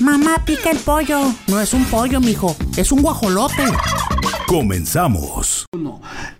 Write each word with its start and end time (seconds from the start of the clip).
Mamá 0.00 0.42
pica 0.44 0.70
el 0.70 0.78
pollo. 0.78 1.18
No 1.48 1.60
es 1.60 1.74
un 1.74 1.84
pollo, 1.86 2.20
mijo. 2.20 2.54
Es 2.76 2.92
un 2.92 3.02
guajolote. 3.02 3.64
Comenzamos. 4.46 5.66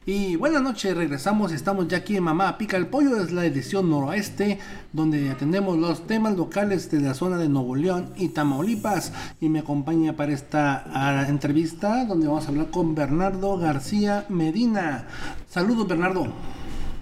Y 0.06 0.36
buenas 0.36 0.62
noches, 0.62 0.96
regresamos. 0.96 1.52
Estamos 1.52 1.88
ya 1.88 1.98
aquí 1.98 2.16
en 2.16 2.22
Mamá 2.24 2.56
Pica 2.56 2.76
el 2.76 2.86
Pollo. 2.86 3.20
Es 3.20 3.32
la 3.32 3.44
edición 3.44 3.90
noroeste, 3.90 4.58
donde 4.92 5.30
atendemos 5.30 5.76
los 5.76 6.06
temas 6.06 6.36
locales 6.36 6.90
de 6.90 7.00
la 7.00 7.14
zona 7.14 7.36
de 7.36 7.48
Nuevo 7.48 7.76
León 7.76 8.10
y 8.16 8.28
Tamaulipas. 8.28 9.12
Y 9.40 9.48
me 9.48 9.58
acompaña 9.58 10.14
para 10.14 10.32
esta 10.32 10.84
ah, 10.94 11.26
entrevista, 11.28 12.04
donde 12.04 12.28
vamos 12.28 12.46
a 12.46 12.48
hablar 12.48 12.70
con 12.70 12.94
Bernardo 12.94 13.58
García 13.58 14.24
Medina. 14.28 15.06
Saludos, 15.50 15.86
Bernardo. 15.86 16.28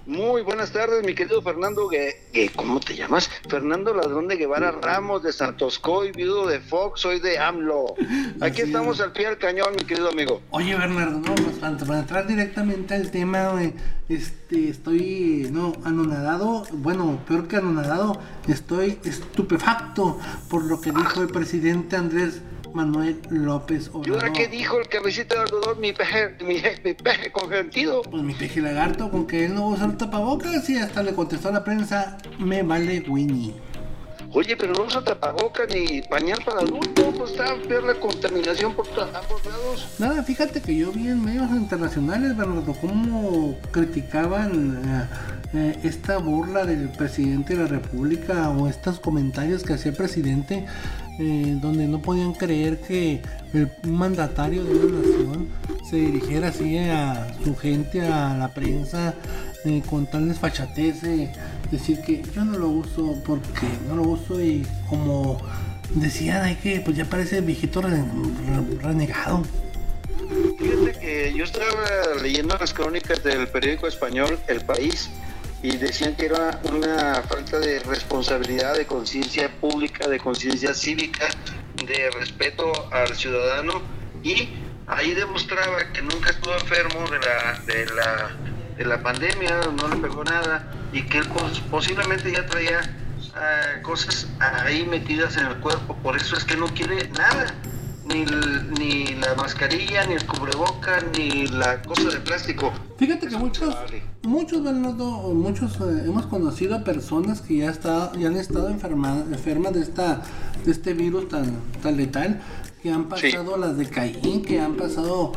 Muy 0.07 0.41
buenas 0.41 0.71
tardes, 0.71 1.05
mi 1.05 1.13
querido 1.13 1.41
Fernando, 1.41 1.89
¿cómo 2.55 2.79
te 2.79 2.95
llamas? 2.95 3.29
Fernando 3.49 3.93
Ladrón 3.93 4.29
de 4.29 4.37
Guevara 4.37 4.71
Ramos 4.71 5.21
de 5.21 5.33
Santoscoy, 5.33 6.13
viudo 6.13 6.47
de 6.47 6.61
Fox, 6.61 7.01
soy 7.01 7.19
de 7.19 7.37
AMLO. 7.37 7.93
Aquí 8.39 8.61
estamos 8.61 9.01
al 9.01 9.11
pie 9.11 9.25
del 9.27 9.37
cañón, 9.37 9.75
mi 9.77 9.83
querido 9.83 10.07
amigo. 10.07 10.41
Oye, 10.51 10.77
Bernardo, 10.77 11.19
no, 11.19 11.35
pues, 11.35 11.57
para, 11.57 11.99
entrar 11.99 12.25
directamente 12.25 12.93
al 12.93 13.11
tema, 13.11 13.61
este, 14.07 14.69
estoy, 14.69 15.49
no, 15.51 15.73
anonadado, 15.83 16.63
bueno, 16.71 17.19
peor 17.27 17.49
que 17.49 17.57
anonadado, 17.57 18.17
estoy 18.47 18.99
estupefacto 19.03 20.21
por 20.49 20.63
lo 20.63 20.79
que 20.79 20.93
dijo 20.93 21.21
el 21.21 21.27
presidente 21.27 21.97
Andrés 21.97 22.41
Manuel 22.77 23.19
López 23.31 23.89
Obrador. 23.91 24.07
¿Y 24.07 24.11
ahora 24.11 24.33
qué 24.33 24.47
dijo 24.47 24.79
el 24.79 24.87
cabecito 24.87 25.33
de 25.33 25.41
algodón, 25.41 25.79
mi 25.79 25.93
peje, 25.93 26.35
mi, 26.41 26.61
mi 26.83 26.93
peje 26.93 27.31
consentido? 27.31 28.03
Pues 28.03 28.21
mi 28.21 28.35
peje 28.35 28.61
lagarto, 28.61 29.09
con 29.09 29.25
que 29.25 29.45
él 29.45 29.55
no 29.55 29.69
usa 29.69 29.87
el 29.87 29.97
tapabocas 29.97 30.69
y 30.69 30.77
hasta 30.77 31.01
le 31.01 31.15
contestó 31.15 31.49
a 31.49 31.53
la 31.53 31.63
prensa, 31.63 32.19
me 32.37 32.61
vale 32.61 33.03
Winnie. 33.07 33.55
Oye, 34.31 34.55
pero 34.55 34.73
no 34.73 34.83
usa 34.83 35.03
tapabocas 35.03 35.67
ni 35.73 36.03
pañal 36.03 36.37
para 36.45 36.59
adultos, 36.59 37.15
pues 37.17 37.31
está 37.31 37.55
ver 37.67 37.81
la 37.81 37.95
contaminación 37.95 38.75
por 38.75 38.85
ambos 38.87 39.43
lados. 39.43 39.87
Nada, 39.97 40.21
fíjate 40.21 40.61
que 40.61 40.75
yo 40.75 40.91
vi 40.91 41.07
en 41.07 41.25
medios 41.25 41.49
internacionales, 41.49 42.37
Bernardo, 42.37 42.75
cómo 42.79 43.57
criticaban 43.71 44.81
eh, 44.85 45.57
eh, 45.57 45.79
esta 45.83 46.17
burla 46.17 46.65
del 46.65 46.89
presidente 46.89 47.55
de 47.55 47.63
la 47.63 47.69
República 47.69 48.49
o 48.49 48.67
estos 48.67 48.99
comentarios 48.99 49.63
que 49.63 49.73
hacía 49.73 49.91
el 49.91 49.97
presidente 49.97 50.67
eh, 51.19 51.57
donde 51.61 51.87
no 51.87 52.01
podían 52.01 52.33
creer 52.33 52.79
que 52.79 53.21
el, 53.53 53.71
mandatario 53.83 54.63
de 54.63 54.71
una 54.71 54.99
nación 54.99 55.47
se 55.89 55.95
dirigiera 55.97 56.49
así 56.49 56.77
a 56.77 57.27
su 57.43 57.55
gente, 57.55 58.01
a 58.01 58.35
la 58.37 58.53
prensa, 58.53 59.15
eh, 59.65 59.81
con 59.89 60.05
tal 60.05 60.27
desfachatez, 60.27 61.01
decir 61.71 62.01
que 62.01 62.23
yo 62.35 62.45
no 62.45 62.57
lo 62.57 62.69
uso 62.69 63.15
porque 63.25 63.67
no 63.87 63.95
lo 63.95 64.03
uso 64.03 64.41
y 64.41 64.65
como 64.89 65.37
decían, 65.95 66.43
hay 66.43 66.55
que, 66.55 66.81
pues 66.81 66.95
ya 66.97 67.05
parece 67.05 67.41
viejito 67.41 67.81
renegado. 67.81 69.43
Fíjate 70.59 70.99
que 70.99 71.33
yo 71.35 71.43
estaba 71.43 71.65
leyendo 72.21 72.57
las 72.59 72.73
crónicas 72.73 73.23
del 73.23 73.47
periódico 73.47 73.87
español 73.87 74.37
El 74.47 74.61
País 74.61 75.09
y 75.61 75.77
decían 75.77 76.15
que 76.15 76.25
era 76.25 76.59
una 76.71 77.23
falta 77.23 77.59
de 77.59 77.79
responsabilidad, 77.79 78.75
de 78.75 78.85
conciencia 78.85 79.51
pública, 79.59 80.07
de 80.07 80.19
conciencia 80.19 80.73
cívica, 80.73 81.27
de 81.85 82.09
respeto 82.11 82.71
al 82.91 83.15
ciudadano 83.15 83.81
y 84.23 84.49
ahí 84.87 85.13
demostraba 85.13 85.91
que 85.93 86.01
nunca 86.01 86.29
estuvo 86.29 86.53
enfermo 86.53 87.07
de 87.09 87.19
la, 87.19 87.59
de 87.65 87.85
la, 87.87 88.29
de 88.77 88.85
la 88.85 89.01
pandemia, 89.01 89.61
no 89.75 89.87
le 89.87 89.97
pegó 89.97 90.23
nada 90.23 90.71
y 90.93 91.01
que 91.03 91.19
él 91.19 91.27
posiblemente 91.71 92.31
ya 92.31 92.45
traía 92.45 92.81
ah, 93.35 93.81
cosas 93.81 94.27
ahí 94.39 94.85
metidas 94.85 95.37
en 95.37 95.47
el 95.47 95.55
cuerpo, 95.57 95.95
por 96.03 96.15
eso 96.15 96.37
es 96.37 96.43
que 96.43 96.55
no 96.55 96.67
quiere 96.67 97.07
nada 97.09 97.53
ni, 98.07 98.25
ni 98.79 99.15
la 99.15 99.35
mascarilla, 99.35 100.05
ni 100.05 100.13
el 100.15 100.25
cubreboca, 100.25 100.99
ni 101.17 101.47
la 101.47 101.81
cosa 101.81 102.09
de 102.09 102.19
plástico. 102.19 102.71
Fíjate 102.97 103.27
que 103.27 103.37
muchos, 103.37 103.75
muchos, 104.23 104.61
muchos 104.61 105.75
eh, 105.81 106.03
hemos 106.05 106.25
conocido 106.25 106.75
a 106.75 106.83
personas 106.83 107.41
que 107.41 107.57
ya, 107.57 107.69
está, 107.69 108.11
ya 108.17 108.27
han 108.27 108.37
estado 108.37 108.69
enfermas, 108.69 109.19
enfermas 109.31 109.73
de, 109.73 109.81
esta, 109.81 110.21
de 110.65 110.71
este 110.71 110.93
virus 110.93 111.29
tan, 111.29 111.51
tan 111.81 111.97
letal, 111.97 112.41
que 112.81 112.91
han 112.91 113.09
pasado 113.09 113.57
las 113.57 113.77
de 113.77 113.89
Caín, 113.89 114.43
que 114.43 114.59
han 114.59 114.75
pasado 114.75 115.33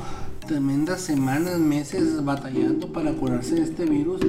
tremendas 0.50 1.02
semanas, 1.02 1.60
meses 1.60 2.24
batallando 2.24 2.92
para 2.92 3.12
curarse 3.12 3.54
de 3.54 3.62
este 3.62 3.84
virus 3.84 4.20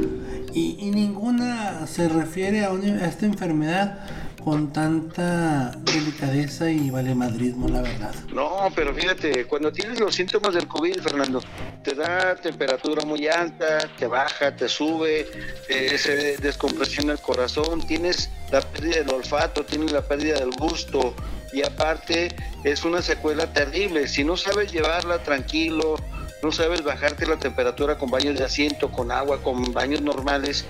y, 0.53 0.91
ninguna 0.91 1.87
se 1.87 2.07
refiere 2.09 2.63
a, 2.63 2.69
a 2.69 3.07
esta 3.07 3.25
enfermedad 3.25 4.05
con 4.43 4.71
tanta 4.71 5.71
delicadeza 5.71 6.69
y 6.69 6.91
valemadrismo, 6.91 7.67
la 7.69 7.81
verdad. 7.81 8.13
No, 8.31 8.67
pero 8.75 8.93
fíjate, 8.93 9.45
cuando 9.45 9.71
tienes 9.71 9.99
los 9.99 10.13
síntomas 10.13 10.53
del 10.53 10.67
COVID, 10.67 10.99
Fernando, 10.99 11.41
te 11.83 11.95
da 11.95 12.35
temperatura 12.35 13.03
muy 13.03 13.27
alta, 13.27 13.79
te 13.97 14.05
baja, 14.05 14.55
te 14.55 14.69
sube, 14.69 15.25
eh, 15.69 15.97
se 15.97 16.37
descompresiona 16.37 17.13
el 17.13 17.19
corazón, 17.19 17.81
tienes 17.87 18.29
la 18.51 18.61
pérdida 18.61 18.97
del 18.97 19.09
olfato, 19.09 19.63
tienes 19.63 19.91
la 19.91 20.03
pérdida 20.03 20.39
del 20.39 20.51
gusto 20.51 21.15
y 21.53 21.63
aparte 21.63 22.35
es 22.63 22.83
una 22.83 23.01
secuela 23.01 23.51
terrible. 23.53 24.07
Si 24.07 24.23
no 24.23 24.37
sabes 24.37 24.71
llevarla 24.71 25.23
tranquilo, 25.23 25.95
no 26.43 26.51
sabes 26.51 26.83
bajarte 26.83 27.25
la 27.25 27.37
temperatura 27.37 27.97
con 27.97 28.09
baños 28.09 28.37
de 28.37 28.45
asiento, 28.45 28.91
con 28.91 29.11
agua, 29.11 29.41
con 29.41 29.73
baños 29.73 30.01
normales, 30.01 30.65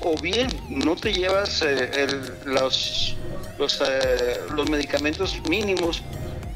o 0.00 0.16
bien 0.20 0.48
no 0.68 0.96
te 0.96 1.12
llevas 1.12 1.62
eh, 1.62 2.06
los, 2.44 3.16
los, 3.58 3.80
eh, 3.80 4.40
los 4.54 4.68
medicamentos 4.68 5.40
mínimos, 5.48 6.02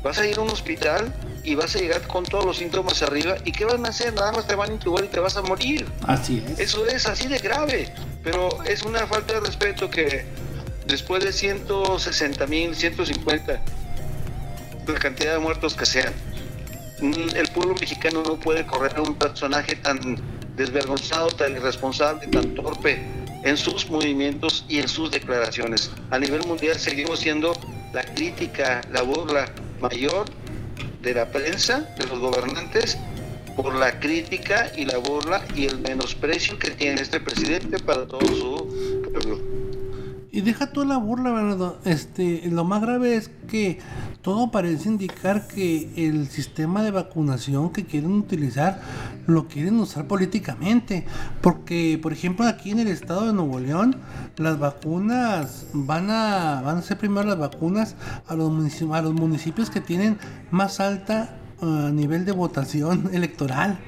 vas 0.02 0.18
a 0.18 0.26
ir 0.26 0.38
a 0.38 0.40
un 0.40 0.50
hospital 0.50 1.12
y 1.42 1.54
vas 1.54 1.74
a 1.76 1.78
llegar 1.78 2.02
con 2.06 2.24
todos 2.24 2.44
los 2.44 2.58
síntomas 2.58 3.02
arriba 3.02 3.36
y 3.44 3.52
¿qué 3.52 3.64
van 3.64 3.86
a 3.86 3.90
hacer? 3.90 4.12
Nada 4.14 4.32
más 4.32 4.46
te 4.46 4.54
van 4.54 4.70
a 4.70 4.72
intubar 4.72 5.04
y 5.04 5.08
te 5.08 5.20
vas 5.20 5.36
a 5.36 5.42
morir. 5.42 5.86
Así 6.06 6.42
es. 6.46 6.58
Eso 6.58 6.86
es 6.86 7.06
así 7.06 7.28
de 7.28 7.38
grave, 7.38 7.92
pero 8.22 8.62
es 8.64 8.82
una 8.82 9.06
falta 9.06 9.34
de 9.34 9.40
respeto 9.40 9.88
que 9.88 10.24
después 10.86 11.24
de 11.24 11.32
160 11.32 12.46
mil, 12.46 12.74
150, 12.74 13.60
la 14.86 14.98
cantidad 14.98 15.34
de 15.34 15.38
muertos 15.38 15.74
que 15.74 15.86
sean, 15.86 16.12
el 17.00 17.48
pueblo 17.48 17.74
mexicano 17.80 18.22
no 18.22 18.38
puede 18.38 18.66
correr 18.66 18.96
a 18.96 19.02
un 19.02 19.14
personaje 19.14 19.76
tan 19.76 20.16
desvergonzado, 20.56 21.28
tan 21.28 21.52
irresponsable, 21.52 22.26
tan 22.26 22.54
torpe 22.54 22.98
en 23.42 23.56
sus 23.56 23.88
movimientos 23.88 24.64
y 24.68 24.78
en 24.78 24.88
sus 24.88 25.10
declaraciones. 25.10 25.90
A 26.10 26.18
nivel 26.18 26.44
mundial 26.46 26.78
seguimos 26.78 27.20
siendo 27.20 27.52
la 27.92 28.02
crítica, 28.02 28.82
la 28.92 29.02
burla 29.02 29.46
mayor 29.80 30.26
de 31.00 31.14
la 31.14 31.30
prensa, 31.30 31.88
de 31.98 32.06
los 32.06 32.18
gobernantes, 32.18 32.98
por 33.56 33.74
la 33.74 33.98
crítica 33.98 34.70
y 34.76 34.84
la 34.84 34.98
burla 34.98 35.44
y 35.54 35.66
el 35.66 35.78
menosprecio 35.78 36.58
que 36.58 36.70
tiene 36.70 37.00
este 37.00 37.20
presidente 37.20 37.78
para 37.78 38.06
todo 38.06 38.26
su 38.26 39.02
pueblo. 39.12 39.59
Y 40.32 40.42
deja 40.42 40.68
toda 40.68 40.86
la 40.86 40.96
burla, 40.96 41.32
¿verdad? 41.32 41.74
Este, 41.84 42.42
lo 42.50 42.64
más 42.64 42.80
grave 42.82 43.16
es 43.16 43.30
que 43.48 43.80
todo 44.22 44.52
parece 44.52 44.88
indicar 44.88 45.48
que 45.48 45.90
el 45.96 46.28
sistema 46.28 46.84
de 46.84 46.92
vacunación 46.92 47.70
que 47.72 47.84
quieren 47.84 48.12
utilizar 48.12 48.80
lo 49.26 49.48
quieren 49.48 49.80
usar 49.80 50.06
políticamente. 50.06 51.04
Porque, 51.40 51.98
por 52.00 52.12
ejemplo, 52.12 52.46
aquí 52.46 52.70
en 52.70 52.78
el 52.78 52.86
estado 52.86 53.26
de 53.26 53.32
Nuevo 53.32 53.58
León, 53.58 53.96
las 54.36 54.60
vacunas 54.60 55.66
van 55.72 56.10
a, 56.10 56.62
van 56.64 56.76
a 56.76 56.82
ser 56.82 56.96
primero 56.96 57.26
las 57.26 57.38
vacunas 57.38 57.96
a 58.28 58.36
los, 58.36 58.52
municipios, 58.52 58.94
a 58.96 59.02
los 59.02 59.14
municipios 59.14 59.68
que 59.68 59.80
tienen 59.80 60.16
más 60.52 60.78
alta 60.78 61.34
uh, 61.60 61.66
nivel 61.66 62.24
de 62.24 62.30
votación 62.30 63.10
electoral. 63.12 63.80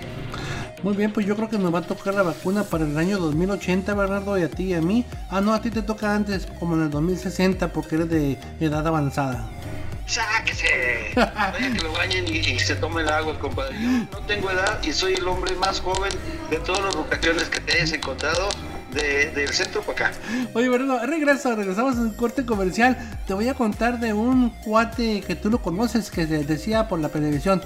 Muy 0.82 0.96
bien, 0.96 1.12
pues 1.12 1.26
yo 1.26 1.36
creo 1.36 1.48
que 1.50 1.58
nos 1.58 1.74
va 1.74 1.80
a 1.80 1.82
tocar 1.82 2.14
la 2.14 2.22
vacuna 2.22 2.64
para 2.64 2.84
el 2.84 2.96
año 2.96 3.18
2080, 3.18 3.92
Bernardo, 3.94 4.38
y 4.38 4.42
a 4.44 4.48
ti 4.48 4.64
y 4.64 4.74
a 4.74 4.80
mí. 4.80 5.04
Ah, 5.28 5.40
no, 5.42 5.52
a 5.52 5.60
ti 5.60 5.70
te 5.70 5.82
toca 5.82 6.14
antes, 6.14 6.46
como 6.58 6.74
en 6.74 6.82
el 6.84 6.90
2060, 6.90 7.68
porque 7.72 7.96
eres 7.96 8.08
de 8.08 8.38
edad 8.60 8.86
avanzada. 8.86 9.46
¡Sáquese! 10.06 11.12
Vaya 11.14 11.72
que 11.72 11.82
lo 11.82 11.92
bañen 11.92 12.24
y, 12.26 12.38
y 12.38 12.58
se 12.58 12.74
tome 12.76 13.02
el 13.02 13.08
agua, 13.10 13.38
compadre. 13.38 13.76
Yo 13.80 13.88
no 14.10 14.18
tengo 14.26 14.50
edad 14.50 14.82
y 14.82 14.92
soy 14.92 15.14
el 15.14 15.28
hombre 15.28 15.54
más 15.56 15.80
joven 15.80 16.12
de 16.50 16.56
todas 16.58 16.82
las 16.82 16.96
vocaciones 16.96 17.44
que 17.44 17.60
te 17.60 17.74
hayas 17.74 17.92
encontrado 17.92 18.48
de- 18.92 19.30
del 19.32 19.48
centro 19.50 19.82
para 19.82 20.08
acá. 20.08 20.18
Oye, 20.54 20.68
Bernardo, 20.68 21.06
regreso, 21.06 21.54
regresamos 21.54 21.96
a 21.96 22.00
un 22.00 22.14
corte 22.14 22.44
comercial. 22.44 22.96
Te 23.26 23.34
voy 23.34 23.48
a 23.48 23.54
contar 23.54 24.00
de 24.00 24.12
un 24.12 24.50
cuate 24.64 25.20
que 25.20 25.36
tú 25.36 25.48
lo 25.50 25.60
conoces 25.62 26.10
que 26.10 26.26
se 26.26 26.42
decía 26.44 26.88
por 26.88 26.98
la 26.98 27.10
televisión. 27.10 27.62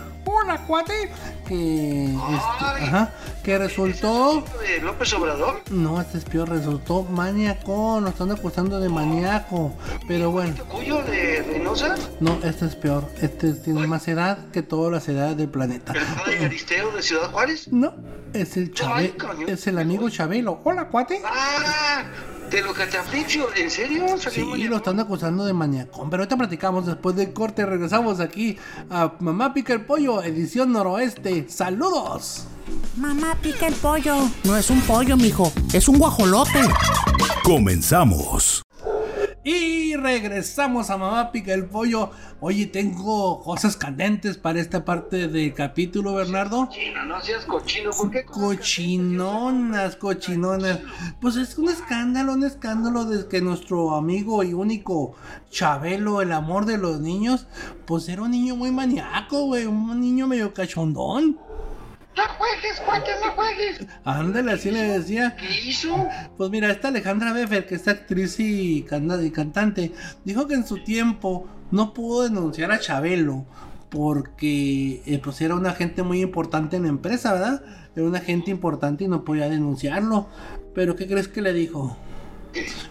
Cuate. 0.66 1.10
Que, 1.48 2.04
este, 2.06 2.84
ajá, 2.84 3.12
que 3.42 3.58
resultó. 3.58 4.42
¿De 4.60 4.80
López 4.80 5.12
Obrador? 5.14 5.60
No, 5.70 6.00
este 6.00 6.18
es 6.18 6.24
peor, 6.24 6.48
resultó 6.48 7.02
maníaco. 7.02 7.98
Nos 8.00 8.12
están 8.12 8.30
acusando 8.30 8.80
de 8.80 8.88
maníaco. 8.88 9.74
Pero 10.08 10.30
bueno, 10.30 10.54
¿Cuyo 10.70 11.02
de 11.02 11.42
Reynosa? 11.42 11.96
no, 12.20 12.38
este 12.42 12.66
es 12.66 12.76
peor. 12.76 13.08
Este 13.20 13.52
tiene 13.52 13.86
más 13.86 14.06
edad 14.08 14.38
que 14.52 14.62
todas 14.62 14.90
las 14.92 15.08
edades 15.08 15.36
del 15.36 15.48
planeta. 15.48 15.92
¿El 15.92 16.04
padre 16.04 16.38
Aristeo 16.46 16.90
de 16.92 17.02
Ciudad 17.02 17.30
Juárez? 17.30 17.68
No, 17.72 17.92
es 18.32 18.56
el 18.56 18.72
Chabe, 18.72 19.14
coño. 19.16 19.46
es 19.46 19.66
el 19.66 19.78
amigo 19.78 20.08
Chabelo. 20.08 20.60
Hola, 20.64 20.88
cuate. 20.88 21.20
¡Ah! 21.26 22.04
¿De 22.50 22.62
lo 22.62 22.72
cataflixio? 22.72 23.48
¿En 23.56 23.70
serio? 23.70 24.06
Sí, 24.18 24.42
¿Salió 24.42 24.70
lo 24.70 24.76
están 24.76 25.00
acusando 25.00 25.44
de 25.44 25.52
maníaco. 25.52 26.06
Pero 26.10 26.22
ahorita 26.22 26.36
platicamos 26.36 26.86
después 26.86 27.16
del 27.16 27.32
corte. 27.32 27.66
Regresamos 27.66 28.20
aquí 28.20 28.56
a 28.90 29.14
Mamá 29.20 29.52
Pica 29.52 29.72
el 29.72 29.82
Pollo, 29.82 30.22
edición 30.22 30.72
noroeste. 30.72 31.46
¡Saludos! 31.48 32.46
Mamá 32.96 33.36
pica 33.42 33.66
el 33.66 33.74
pollo. 33.74 34.16
No 34.44 34.56
es 34.56 34.70
un 34.70 34.80
pollo, 34.82 35.16
mijo. 35.16 35.52
Es 35.72 35.88
un 35.88 35.98
guajolote. 35.98 36.60
Comenzamos. 37.42 38.62
Y 39.46 39.94
regresamos 39.96 40.88
a 40.88 40.96
Mamá 40.96 41.30
Pica 41.30 41.52
el 41.52 41.66
Pollo. 41.66 42.10
Oye, 42.40 42.64
tengo 42.64 43.42
cosas 43.42 43.76
candentes 43.76 44.38
para 44.38 44.58
esta 44.58 44.86
parte 44.86 45.28
del 45.28 45.52
capítulo, 45.52 46.14
Bernardo. 46.14 46.66
Cochino, 46.66 47.04
no 47.04 47.20
seas 47.20 47.44
cochino, 47.44 47.90
¿por 47.90 48.10
qué? 48.10 48.24
Cochinonas, 48.24 49.96
cochinonas. 49.96 50.80
Pues 51.20 51.36
es 51.36 51.58
un 51.58 51.68
escándalo, 51.68 52.32
un 52.32 52.44
escándalo 52.44 53.04
de 53.04 53.28
que 53.28 53.42
nuestro 53.42 53.94
amigo 53.94 54.42
y 54.42 54.54
único 54.54 55.14
Chabelo, 55.50 56.22
el 56.22 56.32
amor 56.32 56.64
de 56.64 56.78
los 56.78 57.00
niños, 57.00 57.46
pues 57.84 58.08
era 58.08 58.22
un 58.22 58.30
niño 58.30 58.56
muy 58.56 58.70
maníaco, 58.70 59.44
güey, 59.44 59.66
un 59.66 60.00
niño 60.00 60.26
medio 60.26 60.54
cachondón. 60.54 61.38
No 62.16 62.22
juegues, 62.38 62.80
cuate, 62.84 63.10
no 63.24 63.32
juegues. 63.32 63.86
Ándale, 64.04 64.52
así 64.52 64.70
le 64.70 64.82
decía. 64.82 65.34
¿Qué 65.36 65.68
hizo? 65.68 66.08
Pues 66.36 66.50
mira, 66.50 66.70
esta 66.70 66.88
Alejandra 66.88 67.32
Beffer, 67.32 67.66
que 67.66 67.74
es 67.74 67.88
actriz 67.88 68.38
y, 68.38 68.82
canta- 68.84 69.22
y 69.22 69.30
cantante, 69.30 69.92
dijo 70.24 70.46
que 70.46 70.54
en 70.54 70.66
su 70.66 70.82
tiempo 70.84 71.48
no 71.70 71.92
pudo 71.92 72.22
denunciar 72.22 72.70
a 72.70 72.78
Chabelo 72.78 73.46
porque 73.90 75.02
eh, 75.06 75.20
pues 75.22 75.40
era 75.40 75.54
un 75.54 75.66
agente 75.66 76.02
muy 76.02 76.20
importante 76.20 76.76
en 76.76 76.82
la 76.84 76.88
empresa, 76.88 77.32
¿verdad? 77.32 77.62
Era 77.94 78.04
un 78.06 78.16
agente 78.16 78.50
importante 78.50 79.04
y 79.04 79.08
no 79.08 79.24
podía 79.24 79.48
denunciarlo. 79.48 80.28
Pero 80.74 80.96
¿qué 80.96 81.06
crees 81.06 81.28
que 81.28 81.42
le 81.42 81.52
dijo? 81.52 81.96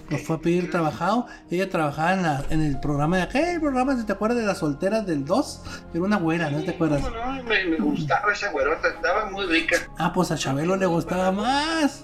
Nos 0.09 0.21
fue 0.21 0.35
a 0.35 0.39
pedir 0.39 0.69
trabajado. 0.71 1.25
Ella 1.49 1.69
trabajaba 1.69 2.13
en, 2.13 2.23
la- 2.23 2.45
en 2.49 2.61
el 2.61 2.79
programa 2.79 3.17
de 3.17 3.23
aquel 3.23 3.59
programa, 3.61 3.95
si 3.97 4.03
te 4.05 4.13
acuerdas 4.13 4.37
de 4.39 4.45
las 4.45 4.57
solteras 4.59 5.05
del 5.05 5.25
2, 5.25 5.61
era 5.93 6.03
una 6.03 6.17
güera, 6.17 6.49
¿no 6.49 6.63
te 6.63 6.71
acuerdas? 6.71 7.01
No, 7.01 7.09
no, 7.09 7.43
me, 7.43 7.65
me 7.65 7.77
gustaba 7.77 8.31
esa 8.33 8.51
güerota, 8.51 8.87
estaba 8.89 9.29
muy 9.29 9.45
rica. 9.45 9.77
Ah, 9.97 10.11
pues 10.13 10.31
a 10.31 10.37
Chabelo 10.37 10.75
le 10.75 10.85
gustaba 10.85 11.31
más. 11.31 12.01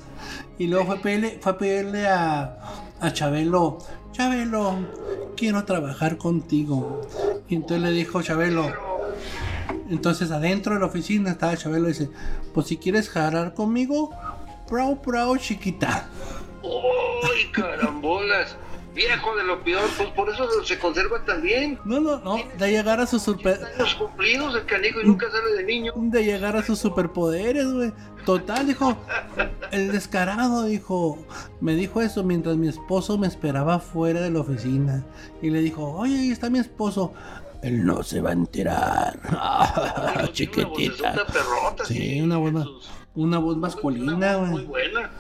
Y 0.58 0.68
luego 0.68 0.86
fue 0.88 0.98
a 0.98 1.02
pedirle, 1.02 1.40
fue 1.42 1.52
a, 1.54 1.58
pedirle 1.58 2.08
a, 2.08 2.58
a 3.00 3.14
Chabelo, 3.14 3.78
Chabelo, 4.12 4.76
quiero 5.38 5.64
trabajar 5.64 6.18
contigo. 6.18 7.02
Y 7.48 7.56
entonces 7.56 7.82
le 7.82 7.92
dijo 7.92 8.22
Chabelo, 8.22 8.72
entonces 9.90 10.32
adentro 10.32 10.74
de 10.74 10.80
la 10.82 10.86
oficina 10.88 11.32
estaba 11.32 11.56
Chabelo 11.56 11.86
y 11.86 11.94
dice, 11.94 12.10
pues 12.54 12.68
si 12.68 12.78
quieres 12.78 13.10
jalar 13.10 13.54
conmigo, 13.54 14.12
prau, 14.68 15.02
prau, 15.02 15.38
chiquita. 15.38 16.08
¡Uy, 17.24 17.52
carambolas! 17.52 18.56
Viejo 18.94 19.36
de 19.36 19.44
lo 19.44 19.64
peor, 19.64 19.84
pues 19.98 20.10
por 20.10 20.30
eso 20.30 20.46
se 20.66 20.78
conserva 20.80 21.24
también. 21.24 21.80
No, 21.86 22.00
no, 22.00 22.18
no, 22.20 22.38
de 22.58 22.72
llegar 22.72 23.00
a 23.00 23.06
sus 23.06 23.22
super, 23.22 23.60
Años 23.78 23.94
cumplidos 23.96 24.56
el 24.56 24.66
canijo 24.66 25.00
y 25.00 25.06
nunca 25.06 25.28
sale 25.32 25.54
de 25.58 25.64
niño. 25.64 25.94
de 25.96 26.24
llegar 26.26 26.58
a 26.58 26.64
sus 26.64 26.80
superpoderes, 26.80 27.72
güey. 27.72 27.94
Total, 28.26 28.66
dijo, 28.68 28.98
el 29.72 29.92
descarado 29.92 30.64
dijo, 30.66 31.24
me 31.62 31.76
dijo 31.76 32.02
eso 32.02 32.24
mientras 32.24 32.58
mi 32.58 32.68
esposo 32.68 33.18
me 33.18 33.28
esperaba 33.28 33.80
fuera 33.80 34.22
de 34.22 34.32
la 34.32 34.40
oficina. 34.40 35.06
Y 35.42 35.52
le 35.52 35.62
dijo, 35.62 35.84
oye, 35.94 36.16
ahí 36.20 36.32
está 36.32 36.50
mi 36.50 36.60
esposo. 36.60 37.14
Él 37.62 37.86
no 37.86 38.02
se 38.04 38.22
va 38.22 38.32
a 38.32 38.34
enterar. 38.34 39.20
Tiene 40.10 40.32
Chiquitita. 40.34 41.12
Una 41.14 41.26
perrota, 41.26 41.86
Sí, 41.86 42.22
una 42.22 42.64
sus- 42.64 42.90
una 43.16 43.38
voz 43.38 43.58
masculina, 43.58 44.38
voz 44.38 44.50
Muy 44.50 44.64
güey. 44.66 44.90
buena. 44.92 45.12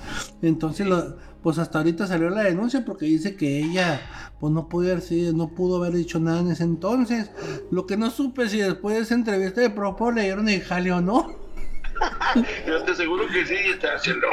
Entonces, 0.41 0.87
lo- 0.87 1.17
pues 1.43 1.57
hasta 1.57 1.77
ahorita 1.79 2.05
salió 2.07 2.29
la 2.29 2.43
denuncia 2.43 2.83
porque 2.85 3.05
dice 3.05 3.35
que 3.35 3.59
ella, 3.59 4.01
pues 4.39 4.51
no 4.53 4.67
pudo 4.67 4.87
haber 4.87 5.01
sido- 5.01 5.33
no 5.33 5.49
pudo 5.49 5.77
haber 5.77 5.93
dicho 5.93 6.19
nada 6.19 6.39
en 6.41 6.51
ese 6.51 6.63
entonces. 6.63 7.31
Lo 7.71 7.85
que 7.85 7.97
no 7.97 8.09
supe 8.11 8.49
si 8.49 8.57
después 8.57 8.95
de 8.95 9.01
esa 9.03 9.15
entrevista 9.15 9.61
de 9.61 9.69
Propo 9.69 10.11
le 10.11 10.23
dieron 10.23 10.49
el 10.49 10.61
jale 10.61 10.91
o 10.91 11.01
no. 11.01 11.48
Yo 12.67 12.83
te 12.83 12.91
aseguro 12.91 13.27
que 13.27 13.45
sí, 13.45 13.55
está 13.55 13.95
haciendo. 13.95 14.27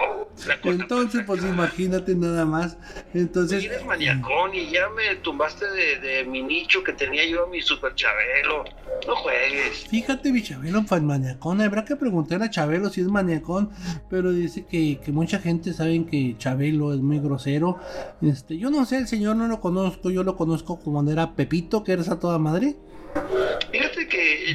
la 0.46 0.60
cosa 0.60 0.74
Entonces, 0.74 1.22
pues 1.26 1.42
imagínate 1.44 2.14
nada 2.14 2.44
más. 2.44 2.76
Entonces, 3.14 3.64
Eres 3.64 3.84
maniacón 3.84 4.54
y 4.54 4.70
ya 4.70 4.88
me 4.90 5.16
tumbaste 5.16 5.66
de, 5.70 5.98
de 6.00 6.24
mi 6.24 6.42
nicho 6.42 6.82
que 6.84 6.92
tenía 6.92 7.24
yo 7.26 7.46
a 7.46 7.48
mi 7.48 7.60
super 7.60 7.94
chabelo. 7.94 8.64
No 9.06 9.16
juegues. 9.16 9.86
fíjate, 9.88 10.32
mi 10.32 10.42
Chabelo 10.42 10.82
fan 10.84 11.06
maniacón. 11.06 11.60
Habrá 11.60 11.84
que 11.84 11.96
preguntarle 11.96 12.46
a 12.46 12.50
Chabelo 12.50 12.90
si 12.90 13.00
es 13.00 13.08
maniacón. 13.08 13.70
Pero 14.10 14.32
dice 14.32 14.66
que, 14.66 15.00
que 15.04 15.12
mucha 15.12 15.38
gente 15.38 15.72
sabe 15.72 16.04
que 16.06 16.36
Chabelo 16.38 16.92
es 16.92 17.00
muy 17.00 17.18
grosero. 17.18 17.78
Este, 18.22 18.58
yo 18.58 18.70
no 18.70 18.84
sé, 18.84 18.98
el 18.98 19.08
señor 19.08 19.36
no 19.36 19.48
lo 19.48 19.60
conozco. 19.60 20.10
Yo 20.10 20.22
lo 20.22 20.36
conozco 20.36 20.78
como 20.78 21.08
era 21.10 21.34
Pepito, 21.34 21.84
que 21.84 21.92
eres 21.92 22.08
a 22.08 22.18
toda 22.18 22.38
madre. 22.38 22.76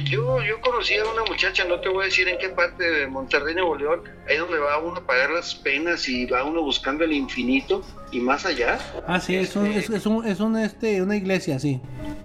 Yo, 0.04 0.42
yo 0.42 0.60
conocí 0.60 0.96
a 0.96 1.04
una 1.04 1.24
muchacha, 1.24 1.64
no 1.64 1.80
te 1.80 1.88
voy 1.88 2.02
a 2.02 2.06
decir 2.06 2.28
en 2.28 2.38
qué 2.38 2.48
parte 2.48 2.82
de 2.82 3.06
Monterrey, 3.06 3.54
Nuevo 3.54 3.76
León, 3.76 4.02
ahí 4.28 4.36
donde 4.36 4.58
va 4.58 4.78
uno 4.78 4.98
a 4.98 5.06
pagar 5.06 5.30
las 5.30 5.54
penas 5.54 6.08
y 6.08 6.26
va 6.26 6.44
uno 6.44 6.62
buscando 6.62 7.04
el 7.04 7.12
infinito 7.12 7.82
y 8.12 8.20
más 8.20 8.46
allá. 8.46 8.78
Ah, 9.06 9.18
sí, 9.18 9.34
es, 9.34 9.56
un, 9.56 9.66
es, 9.66 9.88
es 9.90 10.06
un, 10.06 10.24
es 10.26 10.38
un, 10.40 10.56
este, 10.58 11.02
una 11.02 11.16
iglesia, 11.16 11.58
sí. 11.58 11.80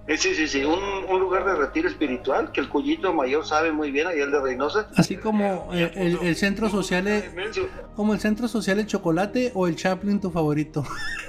Eh, 0.07 0.17
Sí, 0.17 0.33
sí, 0.35 0.47
sí, 0.47 0.63
un, 0.63 0.79
un 1.09 1.19
lugar 1.19 1.45
de 1.45 1.55
retiro 1.55 1.87
espiritual 1.89 2.51
que 2.51 2.59
el 2.61 2.69
Cuyito 2.69 3.13
Mayor 3.13 3.45
sabe 3.45 3.71
muy 3.71 3.91
bien, 3.91 4.07
ahí 4.07 4.19
el 4.19 4.31
de 4.31 4.39
Reynosa. 4.39 4.89
Así 4.95 5.17
como 5.17 5.69
el, 5.73 5.91
el- 5.95 6.19
el 6.21 6.35
centro 6.35 6.69
social, 6.69 7.07
es- 7.07 7.25
como 7.95 8.13
el 8.13 8.19
centro 8.19 8.47
social 8.47 8.79
el 8.79 8.85
chocolate 8.87 9.51
o 9.55 9.67
el 9.67 9.75
Chaplin 9.75 10.19
tu 10.21 10.29
favorito. 10.31 10.83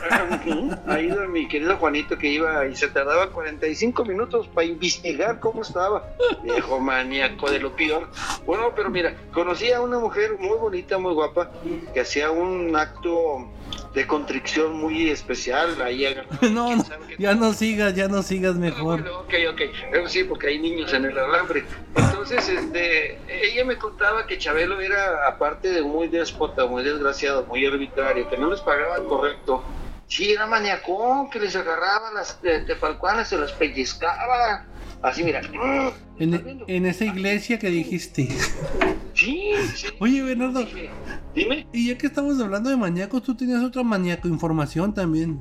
Ahí 0.86 1.06
iba 1.06 1.26
mi 1.26 1.48
querido 1.48 1.76
Juanito 1.76 2.16
que 2.16 2.28
iba 2.30 2.66
y 2.66 2.74
se 2.76 2.88
tardaba 2.88 3.30
45 3.30 4.04
minutos 4.04 4.46
para 4.48 4.66
investigar 4.66 5.40
cómo 5.40 5.62
estaba. 5.62 6.08
Viejo 6.42 6.78
maníaco 6.80 7.50
de 7.50 7.58
lo 7.60 7.74
peor. 7.74 8.08
Bueno, 8.46 8.72
pero 8.74 8.90
mira, 8.90 9.14
conocí 9.32 9.72
a 9.72 9.80
una 9.80 9.98
mujer 9.98 10.36
muy 10.38 10.56
bonita, 10.56 10.98
muy 10.98 11.14
guapa, 11.14 11.50
que 11.92 12.00
hacía 12.00 12.30
un 12.30 12.74
acto 12.76 13.48
de 13.94 14.06
contrición 14.06 14.48
muy 14.57 15.11
especial. 15.11 15.81
Ahí 15.83 16.05
No, 16.50 16.67
¿quién 16.69 16.78
no, 16.78 16.85
ya 17.19 17.35
no 17.35 17.52
sigas, 17.52 17.95
ya 17.95 18.09
no 18.09 18.23
sigas 18.23 18.57
mejor. 18.57 19.02
bueno, 19.02 19.21
ok, 19.21 19.35
ok. 19.52 20.09
Sí, 20.09 20.25
porque 20.25 20.49
hay 20.49 20.59
niños 20.59 20.93
en 20.93 21.05
el 21.05 21.19
alambre. 21.19 21.64
Entonces, 21.95 22.49
este, 22.49 23.19
ella 23.28 23.64
me 23.64 23.76
contaba 23.76 24.26
que 24.26 24.38
Chabelo 24.38 24.81
era, 24.81 25.26
aparte 25.28 25.71
de 25.71 25.83
muy 25.83 26.09
déspota, 26.09 26.67
muy 26.67 26.83
desgraciado, 26.83 27.45
muy 27.47 27.64
arbitrario, 27.67 28.28
que 28.28 28.37
no 28.37 28.50
les 28.50 28.61
pagaban 28.61 29.05
correcto. 29.05 29.62
Sí, 30.07 30.33
era 30.33 30.47
maniacón, 30.47 31.28
que 31.31 31.38
les 31.38 31.55
agarraba 31.55 32.12
las 32.12 32.38
eh, 32.43 32.64
tefalcuanas, 32.67 33.28
se 33.28 33.37
las 33.37 33.52
pellizcaba. 33.52 34.64
Así, 35.02 35.23
mira. 35.23 35.43
en 36.19 36.87
esa 36.87 37.05
iglesia 37.05 37.59
que 37.59 37.69
dijiste. 37.69 38.28
Sí, 39.18 39.52
sí. 39.75 39.87
Oye, 39.98 40.22
Bernardo, 40.22 40.64
Dime, 40.64 40.90
Dime. 41.34 41.66
y 41.72 41.88
ya 41.88 41.98
que 41.98 42.06
estamos 42.06 42.40
hablando 42.40 42.70
de 42.70 42.76
maníacos, 42.76 43.22
tú 43.22 43.34
tenías 43.37 43.62
otra 43.62 43.82
maníaco 43.82 44.28
información 44.28 44.94
también. 44.94 45.40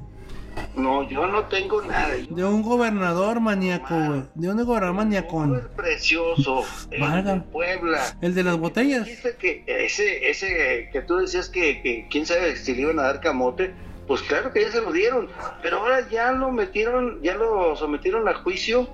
No, 0.76 1.08
yo 1.08 1.28
no 1.28 1.44
tengo 1.46 1.84
nada. 1.84 2.16
De 2.30 2.44
un 2.44 2.64
gobernador 2.64 3.40
maníaco, 3.40 3.94
güey. 3.96 4.24
De 4.34 4.50
un 4.50 4.58
gobernador 4.66 4.96
maníacón. 4.96 5.50
Súper 5.54 5.68
precioso. 5.70 6.64
El 6.90 7.02
Valga. 7.02 7.34
de 7.36 7.42
Puebla. 7.42 8.02
El 8.22 8.34
de 8.34 8.44
las 8.44 8.58
botellas. 8.58 9.08
Que 9.40 9.64
ese, 9.68 10.30
ese 10.32 10.90
que 10.92 11.02
tú 11.02 11.18
decías 11.18 11.50
que, 11.50 11.82
que 11.84 12.08
quién 12.10 12.26
sabe 12.26 12.56
si 12.56 12.74
le 12.74 12.82
iban 12.82 12.98
a 12.98 13.04
dar 13.04 13.22
camote, 13.22 13.72
pues 14.08 14.22
claro 14.22 14.52
que 14.54 14.62
ya 14.62 14.72
se 14.72 14.82
lo 14.82 14.92
dieron, 14.92 15.28
pero 15.62 15.80
ahora 15.80 16.08
ya 16.10 16.32
lo 16.32 16.52
metieron, 16.52 17.22
ya 17.22 17.36
lo 17.36 17.76
sometieron 17.76 18.28
a 18.28 18.34
juicio 18.36 18.88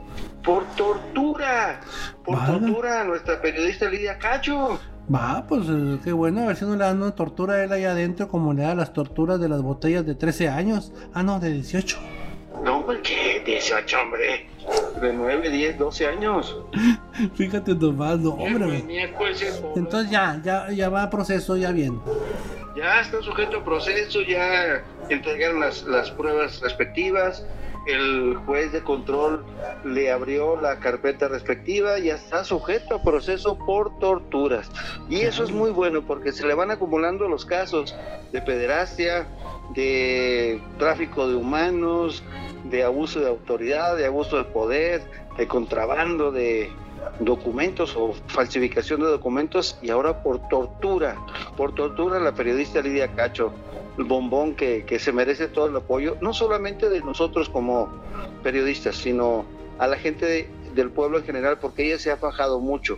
por 0.43 0.65
tortura, 0.75 1.81
por 2.25 2.37
Vale. 2.37 2.59
tortura 2.59 3.01
a 3.01 3.03
nuestra 3.03 3.41
periodista 3.41 3.89
Lidia 3.89 4.17
Cacho. 4.17 4.79
Va, 5.13 5.45
pues 5.47 5.67
eh, 5.69 5.99
qué 6.03 6.11
bueno, 6.13 6.43
a 6.43 6.47
ver 6.47 6.55
si 6.55 6.65
no 6.65 6.75
le 6.75 6.83
dan 6.83 7.01
una 7.01 7.11
tortura 7.11 7.55
a 7.55 7.63
él 7.63 7.71
ahí 7.71 7.83
adentro 7.83 8.27
como 8.27 8.53
le 8.53 8.63
da 8.63 8.73
las 8.73 8.93
torturas 8.93 9.39
de 9.39 9.49
las 9.49 9.61
botellas 9.61 10.05
de 10.05 10.15
13 10.15 10.49
años. 10.49 10.93
Ah, 11.13 11.23
no, 11.23 11.39
de 11.39 11.51
18. 11.51 11.97
No, 12.63 12.85
¿qué? 13.03 13.43
18, 13.45 13.97
hombre. 14.01 14.47
De 15.01 15.11
9, 15.11 15.49
10, 15.49 15.77
12 15.77 16.07
años. 16.07 16.57
Fíjate 17.35 17.75
nomás, 17.75 18.19
no, 18.19 18.31
hombre. 18.31 18.85
Entonces 19.75 20.09
ya, 20.09 20.39
ya, 20.43 20.71
ya 20.71 20.89
va 20.89 21.03
a 21.03 21.09
proceso, 21.09 21.57
ya 21.57 21.71
bien. 21.71 21.99
Ya 22.75 23.01
está 23.01 23.21
sujeto 23.21 23.57
a 23.57 23.63
proceso, 23.63 24.21
ya 24.21 24.83
entregaron 25.09 25.59
las, 25.59 25.83
las 25.83 26.09
pruebas 26.11 26.59
respectivas, 26.61 27.45
el 27.85 28.35
juez 28.45 28.71
de 28.71 28.81
control 28.81 29.45
le 29.83 30.11
abrió 30.11 30.59
la 30.59 30.79
carpeta 30.79 31.27
respectiva, 31.27 31.99
ya 31.99 32.15
está 32.15 32.43
sujeto 32.43 32.95
a 32.95 33.03
proceso 33.03 33.57
por 33.57 33.99
torturas. 33.99 34.71
Y 35.09 35.21
eso 35.21 35.43
es 35.43 35.51
muy 35.51 35.71
bueno 35.71 36.01
porque 36.01 36.31
se 36.31 36.47
le 36.47 36.53
van 36.53 36.71
acumulando 36.71 37.27
los 37.27 37.45
casos 37.45 37.95
de 38.31 38.41
pederastia, 38.41 39.27
de 39.75 40.61
tráfico 40.79 41.27
de 41.27 41.35
humanos, 41.35 42.23
de 42.65 42.83
abuso 42.83 43.19
de 43.19 43.27
autoridad, 43.27 43.97
de 43.97 44.05
abuso 44.05 44.37
de 44.37 44.45
poder, 44.45 45.01
de 45.37 45.47
contrabando, 45.47 46.31
de 46.31 46.71
documentos 47.19 47.95
o 47.95 48.13
falsificación 48.27 49.01
de 49.01 49.07
documentos 49.07 49.77
y 49.81 49.89
ahora 49.89 50.23
por 50.23 50.47
tortura, 50.49 51.15
por 51.57 51.73
tortura 51.75 52.19
la 52.19 52.33
periodista 52.33 52.81
Lidia 52.81 53.09
Cacho, 53.13 53.53
el 53.97 54.05
bombón 54.05 54.55
que, 54.55 54.85
que 54.85 54.99
se 54.99 55.11
merece 55.11 55.47
todo 55.47 55.67
el 55.67 55.75
apoyo, 55.75 56.17
no 56.21 56.33
solamente 56.33 56.89
de 56.89 57.01
nosotros 57.01 57.49
como 57.49 57.89
periodistas, 58.41 58.95
sino 58.95 59.45
a 59.79 59.87
la 59.87 59.97
gente 59.97 60.25
de- 60.25 60.49
del 60.75 60.89
pueblo 60.89 61.19
en 61.19 61.23
general, 61.23 61.59
porque 61.59 61.85
ella 61.85 61.99
se 61.99 62.09
ha 62.11 62.17
fajado 62.17 62.59
mucho 62.59 62.97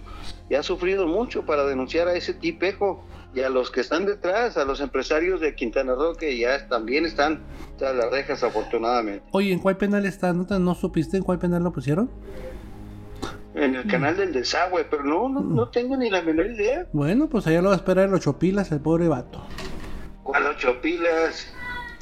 y 0.49 0.55
ha 0.55 0.63
sufrido 0.63 1.07
mucho 1.07 1.45
para 1.45 1.65
denunciar 1.65 2.07
a 2.07 2.13
ese 2.13 2.33
tipejo 2.33 3.03
y 3.33 3.41
a 3.41 3.49
los 3.49 3.69
que 3.69 3.81
están 3.81 4.05
detrás, 4.05 4.55
a 4.55 4.63
los 4.63 4.79
empresarios 4.79 5.41
de 5.41 5.55
Quintana 5.55 5.93
Roo 5.93 6.15
que 6.15 6.37
ya 6.37 6.69
también 6.69 7.05
están 7.05 7.41
tras 7.77 7.93
las 7.93 8.09
rejas 8.09 8.43
afortunadamente. 8.43 9.23
Oye, 9.31 9.51
¿en 9.51 9.59
cuál 9.59 9.75
penal 9.75 10.05
está? 10.05 10.31
¿No, 10.31 10.45
no 10.57 10.73
supiste 10.73 11.17
en 11.17 11.23
cuál 11.23 11.37
penal 11.37 11.63
lo 11.63 11.73
pusieron? 11.73 12.09
En 13.55 13.73
el 13.75 13.87
canal 13.87 14.17
del 14.17 14.33
desagüe, 14.33 14.83
pero 14.89 15.03
no, 15.03 15.29
no, 15.29 15.39
no 15.41 15.69
tengo 15.69 15.95
ni 15.95 16.09
la 16.09 16.21
menor 16.21 16.47
idea. 16.47 16.85
Bueno, 16.91 17.29
pues 17.29 17.47
allá 17.47 17.61
lo 17.61 17.69
va 17.69 17.75
a 17.75 17.77
esperar 17.77 18.07
el 18.09 18.13
ocho 18.13 18.37
pilas, 18.37 18.71
el 18.71 18.81
pobre 18.81 19.07
vato. 19.07 19.41
¿Cuál 20.23 20.45
ocho 20.47 20.81
pilas? 20.81 21.53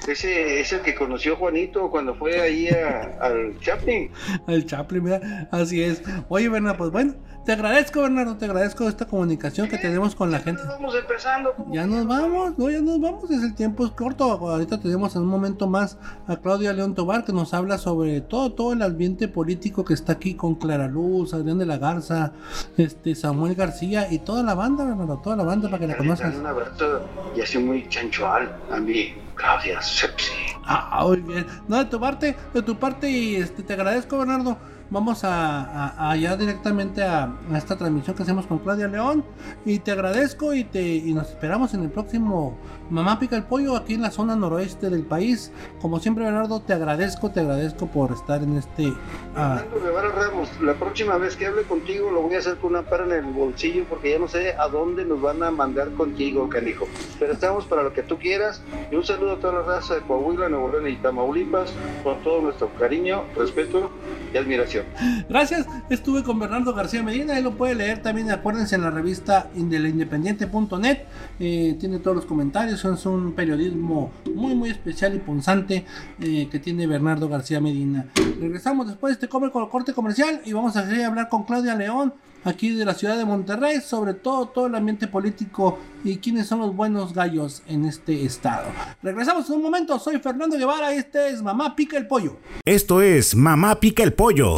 Ese 0.08 0.60
es 0.60 0.74
el 0.74 0.82
que 0.82 0.96
conoció 0.96 1.36
Juanito 1.38 1.90
cuando 1.92 2.16
fue 2.16 2.42
ahí 2.42 2.68
a- 2.70 3.18
al 3.22 3.58
Chaplin. 3.60 4.12
El 4.48 4.66
Chaplin, 4.66 5.04
mira, 5.04 5.48
así 5.52 5.82
es. 5.82 6.02
Oye, 6.28 6.50
Bernardo, 6.50 6.78
pues 6.80 6.92
bueno, 6.92 7.14
te 7.46 7.52
agradezco, 7.52 8.02
Bernardo, 8.02 8.38
te 8.38 8.46
agradezco 8.46 8.88
esta 8.88 9.06
comunicación 9.06 9.68
que 9.68 9.78
tenemos 9.78 10.16
con 10.16 10.32
la 10.32 10.40
gente. 10.40 10.62
Vamos 10.66 10.96
empezando. 10.96 11.54
¿cómo 11.54 11.74
Ya 11.74 11.86
nos 11.86 12.08
vamos, 12.08 12.58
no, 12.58 12.70
ya 12.70 12.82
nos 12.82 13.02
vamos, 13.02 13.30
es 13.32 13.44
el 13.44 13.54
tiempo 13.54 13.86
es 13.86 13.92
corto. 13.92 14.24
Ahorita 14.24 14.80
tenemos 14.80 15.16
en 15.16 15.24
un 15.24 15.28
momento 15.28 15.68
más 15.68 15.98
a 16.28 16.38
Claudia 16.38 16.72
León 16.74 16.96
Tobar 16.96 17.26
que 17.26 17.34
nos 17.34 17.54
habla 17.54 17.78
sobre 17.78 18.22
todo, 18.22 18.54
todo 18.54 18.74
el 18.74 18.82
ambiente 18.82 19.28
político 19.28 19.84
que 19.84 19.94
está 19.94 20.14
aquí 20.14 20.36
con 20.36 20.56
Clara 20.56 20.88
Luz, 20.88 21.34
Adrián 21.34 21.58
de 21.58 21.66
la 21.66 21.78
Garza, 21.78 22.34
este 22.78 23.16
Samuel 23.16 23.56
García 23.56 24.12
y 24.12 24.20
toda 24.20 24.44
la 24.44 24.54
banda, 24.54 24.86
Bernardo, 24.86 25.18
toda 25.18 25.36
la 25.36 25.44
banda 25.44 25.70
para 25.70 25.80
que 25.80 25.88
la 25.88 25.98
conozcas. 25.98 26.36
Un 26.36 26.46
abrazo 26.46 27.02
y 27.36 27.42
así 27.42 27.58
muy 27.58 27.88
chanchoal 27.90 28.56
a 28.72 28.78
mí, 28.78 29.16
Claudia 29.36 29.82
Sepsi. 29.82 30.32
Ah, 30.66 31.04
muy 31.06 31.18
bien. 31.18 31.46
No, 31.68 31.78
de 31.78 31.86
tu 31.86 32.00
parte, 32.00 32.38
de 32.54 32.62
tu 32.62 32.78
parte, 32.78 33.10
y 33.10 33.36
este, 33.36 33.64
te 33.64 33.74
agradezco, 33.74 34.18
Bernardo. 34.18 34.58
Vamos 34.94 35.24
a, 35.24 36.12
a- 36.12 36.16
directamente 36.38 37.02
a, 37.04 37.34
esta 37.56 37.76
transmisión 37.76 38.16
que 38.16 38.22
hacemos 38.22 38.46
con 38.46 38.60
Claudia 38.60 38.88
León. 38.88 39.24
Y 39.66 39.80
te 39.80 39.92
agradezco 39.92 40.54
y 40.54 40.64
te 40.66 40.82
y 40.84 41.14
nos 41.16 41.30
esperamos 41.32 41.74
en 41.74 41.82
el 41.82 41.90
próximo 41.90 42.56
Mamá 42.92 43.18
Pica 43.18 43.36
el 43.36 43.42
Pollo 43.44 43.76
aquí 43.76 43.96
en 43.96 44.04
la 44.04 44.12
zona 44.12 44.36
noroeste 44.36 44.92
del 44.92 45.02
país. 45.04 45.52
Como 45.82 46.00
siempre, 46.00 46.24
Bernardo, 46.26 46.62
te 46.62 46.74
agradezco, 46.74 47.32
te 47.32 47.40
agradezco 47.40 47.88
por 47.88 48.12
estar 48.12 48.44
en 48.44 48.56
este. 48.56 48.94
ah, 49.36 49.62
Fernando 49.64 49.84
Guevara 49.88 50.10
Ramos, 50.10 50.50
la 50.62 50.76
próxima 50.76 51.18
vez 51.18 51.36
que 51.36 51.48
hable 51.48 51.64
contigo 51.64 52.12
lo 52.12 52.22
voy 52.22 52.36
a 52.36 52.38
hacer 52.38 52.58
con 52.58 52.72
una 52.74 52.84
para 52.84 53.06
en 53.06 53.12
el 53.14 53.34
bolsillo 53.34 53.86
porque 53.90 54.12
ya 54.12 54.20
no 54.20 54.28
sé 54.28 54.54
a 54.60 54.68
dónde 54.68 55.06
nos 55.06 55.20
van 55.20 55.42
a 55.42 55.50
mandar 55.50 55.90
contigo, 55.94 56.48
canijo. 56.50 56.86
Pero 57.18 57.34
estamos 57.34 57.66
para 57.66 57.82
lo 57.82 57.94
que 57.94 58.04
tú 58.04 58.20
quieras. 58.20 58.62
Y 58.92 58.96
un 58.96 59.04
saludo 59.04 59.32
a 59.34 59.40
toda 59.40 59.54
la 59.54 59.62
raza 59.64 59.96
de 59.96 60.02
Coahuila, 60.02 60.50
Nuevo 60.50 60.70
León 60.70 60.88
y 60.88 60.96
Tamaulipas 60.98 61.74
con 62.04 62.22
todo 62.22 62.42
nuestro 62.42 62.70
cariño, 62.78 63.24
respeto 63.36 63.90
y 64.32 64.38
admiración. 64.38 64.83
Gracias, 65.30 65.66
estuve 65.90 66.24
con 66.24 66.40
Bernardo 66.40 66.74
García 66.74 67.04
Medina, 67.04 67.36
ahí 67.36 67.44
lo 67.44 67.56
puede 67.56 67.76
leer 67.76 68.02
también, 68.02 68.32
acuérdense 68.32 68.76
en 68.76 68.82
la 68.82 68.92
revista 68.92 69.50
indelindependiente.net, 69.56 71.00
eh, 71.40 71.76
tiene 71.80 72.00
todos 72.00 72.16
los 72.16 72.26
comentarios, 72.26 72.84
es 72.86 73.06
un 73.06 73.34
periodismo 73.34 74.12
muy 74.34 74.56
muy 74.56 74.70
especial 74.70 75.16
y 75.16 75.20
punzante 75.20 75.86
eh, 76.20 76.48
que 76.50 76.60
tiene 76.60 76.88
Bernardo 76.88 77.28
García 77.30 77.60
Medina. 77.60 78.06
Regresamos 78.40 78.88
después 78.88 79.12
de 79.12 79.14
este 79.16 79.28
comer 79.28 79.52
con 79.52 79.64
el 79.64 79.70
corte 79.70 79.94
comercial 79.94 80.42
y 80.46 80.54
vamos 80.54 80.76
a 80.78 80.82
hablar 80.82 81.30
con 81.30 81.44
Claudia 81.44 81.76
León, 81.76 82.14
aquí 82.44 82.70
de 82.76 82.86
la 82.86 82.94
ciudad 82.94 83.18
de 83.18 83.26
Monterrey, 83.26 83.82
sobre 83.82 84.14
todo 84.14 84.48
todo 84.48 84.68
el 84.68 84.76
ambiente 84.76 85.08
político 85.08 85.80
y 86.04 86.18
quiénes 86.18 86.48
son 86.48 86.60
los 86.60 86.76
buenos 86.76 87.14
gallos 87.14 87.64
en 87.68 87.86
este 87.86 88.26
estado. 88.26 88.66
Regresamos 89.02 89.50
en 89.50 89.56
un 89.58 89.64
momento, 89.64 89.98
soy 90.00 90.20
Fernando 90.20 90.58
Guevara, 90.58 90.94
este 90.94 91.30
es 91.30 91.42
Mamá 91.42 91.76
Pica 91.76 91.98
el 91.98 92.08
Pollo. 92.08 92.38
Esto 92.66 93.02
es 93.02 93.36
Mamá 93.36 93.80
Pica 93.80 94.04
el 94.04 94.14
Pollo. 94.14 94.58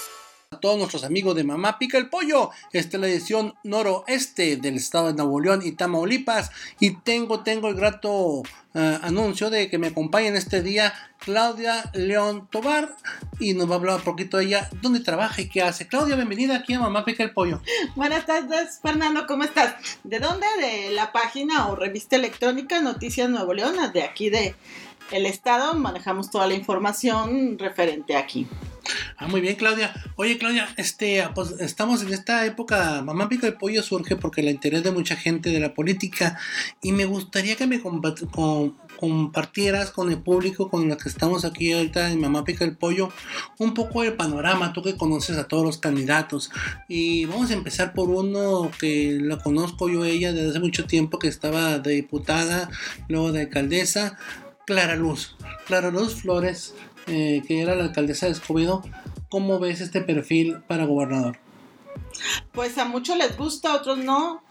Todos 0.61 0.77
nuestros 0.77 1.03
amigos 1.03 1.35
de 1.35 1.43
Mamá 1.43 1.77
Pica 1.77 1.97
el 1.97 2.09
Pollo. 2.09 2.51
Esta 2.71 2.95
es 2.95 3.01
la 3.01 3.07
edición 3.07 3.55
noroeste 3.63 4.55
del 4.55 4.75
estado 4.75 5.07
de 5.07 5.13
Nuevo 5.15 5.41
León 5.41 5.61
y 5.65 5.73
Tamaulipas. 5.73 6.51
Y 6.79 6.91
tengo, 6.97 7.41
tengo 7.41 7.67
el 7.67 7.75
grato 7.75 8.43
eh, 8.73 8.99
anuncio 9.01 9.49
de 9.49 9.69
que 9.69 9.77
me 9.77 9.87
acompañen 9.87 10.37
este 10.37 10.61
día 10.61 10.93
Claudia 11.19 11.89
León 11.93 12.47
Tobar. 12.49 12.95
Y 13.39 13.55
nos 13.55 13.69
va 13.69 13.73
a 13.73 13.77
hablar 13.79 13.95
un 13.97 14.03
poquito 14.03 14.37
de 14.37 14.45
ella, 14.45 14.69
dónde 14.81 15.01
trabaja 15.01 15.41
y 15.41 15.49
qué 15.49 15.63
hace. 15.63 15.87
Claudia, 15.87 16.15
bienvenida 16.15 16.55
aquí 16.55 16.73
a 16.73 16.79
Mamá 16.79 17.03
Pica 17.03 17.23
el 17.23 17.33
Pollo. 17.33 17.61
Buenas 17.95 18.25
tardes, 18.25 18.79
Fernando, 18.81 19.25
¿cómo 19.27 19.43
estás? 19.43 19.75
¿De 20.03 20.19
dónde? 20.19 20.45
De 20.59 20.91
la 20.91 21.11
página 21.11 21.67
o 21.67 21.75
revista 21.75 22.15
electrónica 22.15 22.79
Noticias 22.81 23.29
Nuevo 23.29 23.53
León, 23.53 23.75
de 23.91 24.03
aquí 24.03 24.29
de 24.29 24.55
el 25.11 25.25
estado, 25.25 25.73
manejamos 25.73 26.29
toda 26.31 26.47
la 26.47 26.53
información 26.53 27.57
referente 27.59 28.15
aquí. 28.15 28.47
Ah, 29.17 29.27
muy 29.27 29.41
bien, 29.41 29.55
Claudia. 29.55 29.93
Oye, 30.15 30.37
Claudia, 30.39 30.67
este, 30.75 31.23
pues 31.35 31.51
estamos 31.59 32.01
en 32.01 32.11
esta 32.13 32.45
época. 32.47 33.01
Mamá 33.03 33.29
Pica 33.29 33.45
el 33.47 33.53
Pollo 33.53 33.83
surge 33.83 34.15
porque 34.15 34.41
el 34.41 34.49
interés 34.49 34.83
de 34.83 34.91
mucha 34.91 35.15
gente 35.15 35.51
de 35.51 35.59
la 35.59 35.73
política. 35.75 36.37
Y 36.81 36.91
me 36.91 37.05
gustaría 37.05 37.55
que 37.55 37.67
me 37.67 37.81
compa- 37.81 38.15
com- 38.31 38.73
compartieras 38.99 39.91
con 39.91 40.11
el 40.11 40.17
público 40.17 40.69
con 40.69 40.87
los 40.87 40.97
que 40.97 41.09
estamos 41.09 41.45
aquí 41.45 41.71
ahorita 41.71 42.11
en 42.11 42.19
Mamá 42.19 42.43
Pica 42.43 42.65
el 42.65 42.75
Pollo 42.75 43.09
un 43.59 43.73
poco 43.75 44.03
el 44.03 44.13
panorama. 44.13 44.73
Tú 44.73 44.81
que 44.81 44.97
conoces 44.97 45.37
a 45.37 45.47
todos 45.47 45.63
los 45.63 45.77
candidatos. 45.77 46.49
Y 46.87 47.25
vamos 47.25 47.51
a 47.51 47.53
empezar 47.53 47.93
por 47.93 48.09
uno 48.09 48.71
que 48.79 49.17
lo 49.21 49.37
conozco 49.39 49.89
yo, 49.89 50.03
ella, 50.05 50.33
desde 50.33 50.49
hace 50.49 50.59
mucho 50.59 50.85
tiempo, 50.85 51.19
que 51.19 51.27
estaba 51.27 51.77
de 51.77 51.93
diputada, 51.93 52.69
luego 53.07 53.31
de 53.31 53.41
alcaldesa. 53.41 54.17
Clara 54.65 54.95
Luz. 54.95 55.35
Clara 55.65 55.91
Luz 55.91 56.21
Flores, 56.21 56.73
eh, 57.07 57.41
que 57.47 57.61
era 57.61 57.75
la 57.75 57.83
alcaldesa 57.85 58.25
de 58.25 58.33
Escobedo. 58.33 58.83
¿Cómo 59.29 59.59
ves 59.59 59.81
este 59.81 60.01
perfil 60.01 60.61
para 60.67 60.85
gobernador? 60.85 61.37
Pues 62.51 62.77
a 62.77 62.85
muchos 62.85 63.17
les 63.17 63.37
gusta, 63.37 63.71
a 63.71 63.75
otros 63.77 63.97
no. 63.97 64.43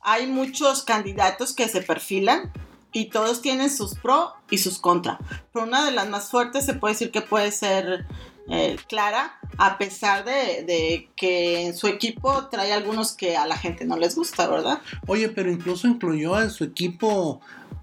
Hay 0.00 0.26
muchos 0.26 0.82
candidatos 0.82 1.54
que 1.54 1.68
se 1.68 1.80
perfilan 1.80 2.52
y 2.92 3.06
todos 3.06 3.42
tienen 3.42 3.70
sus 3.70 3.94
pro 3.94 4.32
y 4.50 4.58
sus 4.58 4.78
contra. 4.78 5.18
Pero 5.52 5.66
una 5.66 5.84
de 5.84 5.92
las 5.92 6.08
más 6.08 6.30
fuertes 6.30 6.64
se 6.64 6.74
puede 6.74 6.94
decir 6.94 7.10
que 7.10 7.22
puede 7.22 7.50
ser 7.50 8.06
eh, 8.48 8.76
Clara, 8.88 9.38
a 9.56 9.78
pesar 9.78 10.24
de, 10.24 10.64
de 10.64 11.08
que 11.16 11.66
en 11.66 11.76
su 11.76 11.86
equipo 11.86 12.46
trae 12.48 12.72
algunos 12.72 13.12
que 13.12 13.36
a 13.36 13.46
la 13.46 13.56
gente 13.56 13.84
no 13.84 13.96
les 13.96 14.14
gusta, 14.14 14.46
¿verdad? 14.48 14.80
Oye, 15.06 15.28
pero 15.28 15.50
incluso 15.50 15.88
incluyó 15.88 16.40
en 16.40 16.50
su 16.50 16.64
equipo 16.64 17.40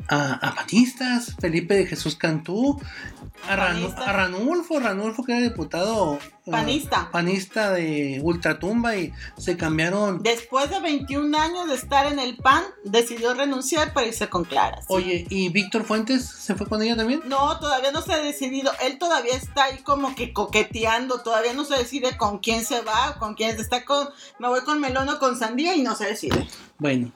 a, 0.08 0.34
a 0.34 0.56
panistas, 0.56 1.36
Felipe 1.40 1.76
de 1.76 1.86
Jesús 1.86 2.16
Cantú, 2.16 2.80
a 3.48 3.56
Ranulfo, 3.56 4.80
Ranulfo 4.80 5.24
que 5.24 5.32
era 5.32 5.42
diputado 5.42 6.20
eh, 6.46 6.52
Panista. 6.52 7.10
panista 7.12 7.72
de 7.72 8.20
Ultratumba 8.24 8.96
y 8.96 9.14
se 9.38 9.58
cambiaron. 9.58 10.22
Después 10.22 10.70
de 10.70 10.80
21 10.80 11.38
años 11.38 11.68
de 11.68 11.76
estar 11.76 12.12
en 12.12 12.20
el 12.20 12.38
PAN, 12.38 12.64
decidió 12.84 13.34
renunciar 13.34 13.94
para 13.94 14.08
irse 14.08 14.30
con 14.30 14.46
Clara. 14.46 14.78
¿sí? 14.82 14.88
Oye, 14.90 15.26
¿y 15.30 15.50
Víctor 15.50 15.84
Fuentes 15.84 16.26
se 16.26 16.56
fue 16.56 16.68
con 16.68 16.82
ella 16.82 16.96
también? 16.96 17.22
No, 17.26 17.60
todavía 17.60 17.92
no 17.92 18.02
se 18.02 18.14
ha 18.14 18.18
decidido. 18.18 18.72
Él 18.84 18.98
todavía 18.98 19.36
está 19.36 19.66
ahí 19.66 19.80
como 19.80 20.16
que 20.16 20.34
coqueteando. 20.34 21.22
Todavía 21.22 21.54
no 21.54 21.66
se 21.66 21.78
decide 21.78 22.18
con 22.18 22.40
quién 22.40 22.64
se 22.64 22.82
va, 22.82 23.18
con 23.20 23.34
quién 23.34 23.60
está 23.60 23.86
con. 23.86 24.10
Me 24.40 24.48
voy 24.48 24.62
con 24.62 24.80
melón 24.80 25.10
o 25.10 25.20
con 25.20 25.38
sandía 25.38 25.76
y 25.76 25.82
no 25.82 25.96
se 25.96 26.06
decide. 26.06 26.48
Bueno, 26.78 27.12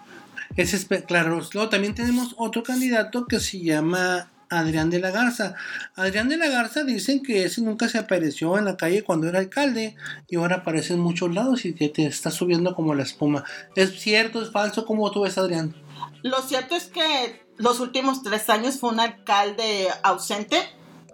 es 0.55 0.87
claro. 1.07 1.41
Luego 1.53 1.69
también 1.69 1.95
tenemos 1.95 2.35
otro 2.37 2.63
candidato 2.63 3.25
que 3.25 3.39
se 3.39 3.59
llama 3.61 4.31
Adrián 4.49 4.89
de 4.89 4.99
la 4.99 5.11
Garza. 5.11 5.55
Adrián 5.95 6.29
de 6.29 6.37
la 6.37 6.47
Garza 6.47 6.83
dicen 6.83 7.21
que 7.23 7.43
ese 7.45 7.61
nunca 7.61 7.89
se 7.89 7.97
apareció 7.97 8.57
en 8.57 8.65
la 8.65 8.77
calle 8.77 9.03
cuando 9.03 9.27
era 9.27 9.39
alcalde 9.39 9.95
y 10.29 10.37
ahora 10.37 10.57
aparece 10.57 10.93
en 10.93 10.99
muchos 10.99 11.33
lados 11.33 11.65
y 11.65 11.73
que 11.73 11.89
te 11.89 12.05
está 12.05 12.31
subiendo 12.31 12.75
como 12.75 12.95
la 12.95 13.03
espuma. 13.03 13.43
¿Es 13.75 13.99
cierto, 13.99 14.41
es 14.41 14.51
falso? 14.51 14.85
¿Cómo 14.85 15.11
tú 15.11 15.21
ves, 15.21 15.37
Adrián? 15.37 15.75
Lo 16.23 16.41
cierto 16.41 16.75
es 16.75 16.85
que 16.85 17.45
los 17.57 17.79
últimos 17.79 18.23
tres 18.23 18.49
años 18.49 18.79
fue 18.79 18.91
un 18.91 18.99
alcalde 18.99 19.87
ausente. 20.03 20.57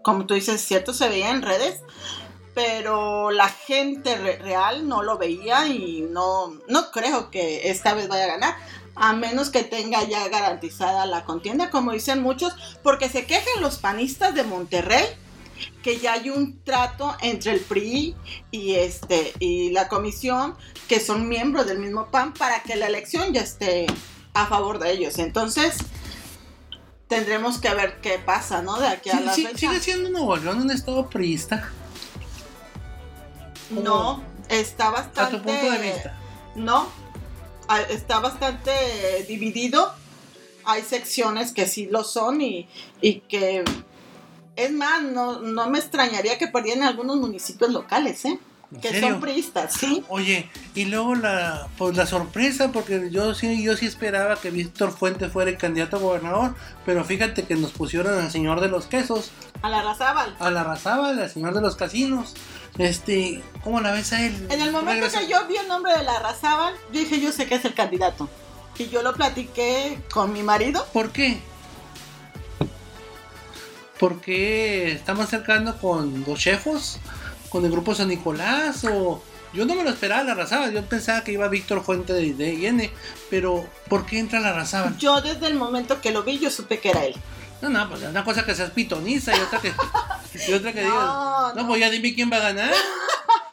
Como 0.04 0.26
tú 0.26 0.34
dices, 0.34 0.56
es 0.56 0.62
cierto, 0.62 0.94
se 0.94 1.10
veía 1.10 1.32
en 1.32 1.42
redes. 1.42 1.82
Pero 2.54 3.32
la 3.32 3.48
gente 3.48 4.18
re- 4.18 4.38
real 4.40 4.88
no 4.88 5.04
lo 5.04 5.18
veía 5.18 5.68
y 5.68 6.02
no, 6.02 6.60
no 6.68 6.92
creo 6.92 7.32
que 7.32 7.70
esta 7.70 7.94
vez 7.94 8.10
vaya 8.10 8.26
a 8.26 8.28
ganar. 8.28 8.56
A 8.96 9.14
menos 9.14 9.50
que 9.50 9.64
tenga 9.64 10.04
ya 10.04 10.28
garantizada 10.28 11.06
la 11.06 11.24
contienda, 11.24 11.70
como 11.70 11.92
dicen 11.94 12.22
muchos, 12.22 12.54
porque 12.84 13.10
se 13.10 13.26
quejan 13.26 13.62
los 13.62 13.78
panistas 13.78 14.36
de 14.36 14.44
Monterrey 14.44 15.06
que 15.84 16.00
ya 16.00 16.14
hay 16.14 16.30
un 16.32 16.60
trato 16.64 17.16
entre 17.22 17.52
el 17.54 17.60
PRI 17.60 18.16
y 18.50 18.76
este 18.76 19.32
y 19.40 19.70
la 19.72 19.88
comisión 19.88 20.56
que 20.88 21.00
son 21.00 21.28
miembros 21.30 21.68
del 21.68 21.78
mismo 21.80 22.08
PAN 22.08 22.34
para 22.34 22.64
que 22.64 22.76
la 22.76 22.88
elección 22.88 23.32
ya 23.32 23.42
esté 23.42 23.86
a 24.34 24.48
favor 24.48 24.80
de 24.80 24.92
ellos. 24.92 25.20
Entonces, 25.20 25.78
tendremos 27.08 27.60
que 27.60 27.72
ver 27.76 28.02
qué 28.02 28.18
pasa, 28.20 28.62
¿no? 28.64 28.80
De 28.80 28.88
aquí 28.88 29.10
a 29.12 29.18
Sí, 29.20 29.24
la 29.24 29.34
sí, 29.36 29.46
fecha. 29.46 29.58
¿Sigue 29.58 29.80
siendo 29.80 30.10
Nuevo 30.10 30.36
León 30.38 30.62
un 30.62 30.72
estado 30.72 31.08
priista? 31.10 31.70
No, 33.70 34.24
está 34.50 34.88
A 34.88 34.92
bastante. 34.92 35.38
tu 35.38 35.44
punto 35.44 35.72
de 35.72 35.78
vista. 35.78 36.16
No, 36.56 36.78
a- 36.80 36.88
está 37.80 38.20
bastante 38.20 38.72
dividido. 39.28 39.94
Hay 40.66 40.84
secciones 40.84 41.52
que 41.54 41.66
sí 41.68 41.88
lo 41.90 42.04
son 42.04 42.42
y, 42.42 42.68
y 43.02 43.22
que. 43.22 43.64
Es 44.56 44.72
más, 44.72 45.02
no, 45.04 45.40
no 45.40 45.70
me 45.70 45.80
extrañaría 45.80 46.38
que 46.38 46.48
perdieran 46.48 46.84
algunos 46.84 47.18
municipios 47.18 47.72
locales, 47.72 48.26
¿eh? 48.26 48.38
¿En 48.74 48.80
Que 48.80 48.90
serio? 48.90 49.10
son 49.10 49.22
priistas, 49.22 49.74
sí. 49.74 50.04
Oye, 50.08 50.50
y 50.76 50.86
luego 50.86 51.16
la 51.16 51.68
pues 51.78 51.98
la 51.98 52.06
sorpresa, 52.06 52.72
porque 52.72 53.10
yo 53.12 53.34
sí, 53.34 53.64
yo 53.64 53.76
sí 53.76 53.86
esperaba 53.86 54.36
que 54.40 54.50
Víctor 54.52 54.92
Fuentes 54.92 55.32
fuera 55.32 55.50
el 55.52 55.58
candidato 55.58 55.98
a 55.98 56.00
gobernador, 56.00 56.56
pero 56.86 57.04
fíjate 57.04 57.44
que 57.44 57.56
nos 57.56 57.72
pusieron 57.72 58.18
al 58.18 58.32
señor 58.32 58.62
de 58.62 58.70
los 58.70 58.86
quesos, 58.86 59.32
A 59.62 59.70
la 59.70 59.82
Razábal. 59.84 60.36
a 60.40 60.52
la 60.52 60.64
Razábal, 60.64 61.20
al 61.20 61.30
señor 61.30 61.54
de 61.54 61.62
los 61.62 61.76
casinos. 61.76 62.34
Este, 62.78 63.42
¿cómo 63.64 63.82
la 63.82 63.92
ves 63.92 64.14
a 64.14 64.26
él? 64.26 64.48
En 64.50 64.62
el 64.62 64.72
momento 64.72 65.06
Regresa- 65.08 65.20
que 65.20 65.28
yo 65.28 65.46
vi 65.48 65.58
el 65.58 65.68
nombre 65.68 65.96
de 65.98 66.04
la 66.04 66.20
Razábal, 66.20 66.74
yo 66.92 67.00
dije, 67.00 67.20
yo 67.20 67.32
sé 67.32 67.46
que 67.48 67.56
es 67.56 67.66
el 67.66 67.74
candidato. 67.74 68.30
Y 68.78 68.88
yo 68.90 69.02
lo 69.04 69.14
platiqué 69.14 70.00
con 70.12 70.32
mi 70.34 70.42
marido. 70.44 70.86
¿Por 70.94 71.12
qué? 71.12 71.40
Porque 74.00 74.94
estamos 74.94 75.30
cercando 75.30 75.78
con 75.78 76.24
los 76.26 76.40
chefos, 76.40 76.98
con 77.50 77.66
el 77.66 77.72
grupo 77.72 77.94
San 77.94 78.08
Nicolás 78.08 78.84
o 78.86 79.22
yo 79.54 79.66
no 79.66 79.76
me 79.76 79.84
lo 79.84 79.90
esperaba 79.92 80.24
la 80.24 80.34
Razábal, 80.34 80.74
yo 80.74 80.84
pensaba 80.86 81.24
que 81.24 81.34
iba 81.34 81.48
Víctor 81.50 81.84
Fuentes 81.84 82.16
de, 82.16 82.34
de 82.34 82.54
IN, 82.54 82.90
pero 83.30 83.66
¿por 83.90 84.06
qué 84.06 84.18
entra 84.18 84.40
la 84.40 84.54
Razábal? 84.54 84.98
Yo 84.98 85.22
desde 85.22 85.46
el 85.48 85.56
momento 85.56 86.02
que 86.02 86.12
lo 86.12 86.24
vi, 86.24 86.40
yo 86.40 86.50
supe 86.50 86.80
que 86.80 86.90
era 86.90 87.04
él. 87.06 87.16
No, 87.62 87.70
no, 87.70 87.90
pues 87.90 88.02
una 88.02 88.24
cosa 88.24 88.44
que 88.46 88.56
seas 88.56 88.72
pitoniza 88.72 89.36
y 89.36 89.40
otra 89.40 89.60
que, 89.62 89.74
y 90.48 90.54
otra 90.54 90.74
que 90.74 90.82
No, 90.84 90.88
digas, 90.88 91.06
no, 91.06 91.54
no. 91.54 91.68
pues 91.68 91.80
ya 91.80 91.90
dime 91.90 92.14
quién 92.16 92.32
va 92.32 92.38
a 92.38 92.52
ganar. 92.52 92.74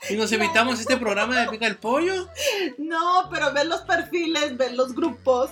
Y 0.09 0.17
nos 0.17 0.33
evitamos 0.33 0.81
este 0.81 0.97
programa 0.97 1.39
de 1.39 1.49
Pica 1.49 1.67
el 1.67 1.77
Pollo. 1.77 2.29
No, 2.79 3.29
pero 3.31 3.53
ves 3.53 3.67
los 3.67 3.83
perfiles, 3.83 4.57
ves 4.57 4.73
los 4.73 4.95
grupos 4.95 5.51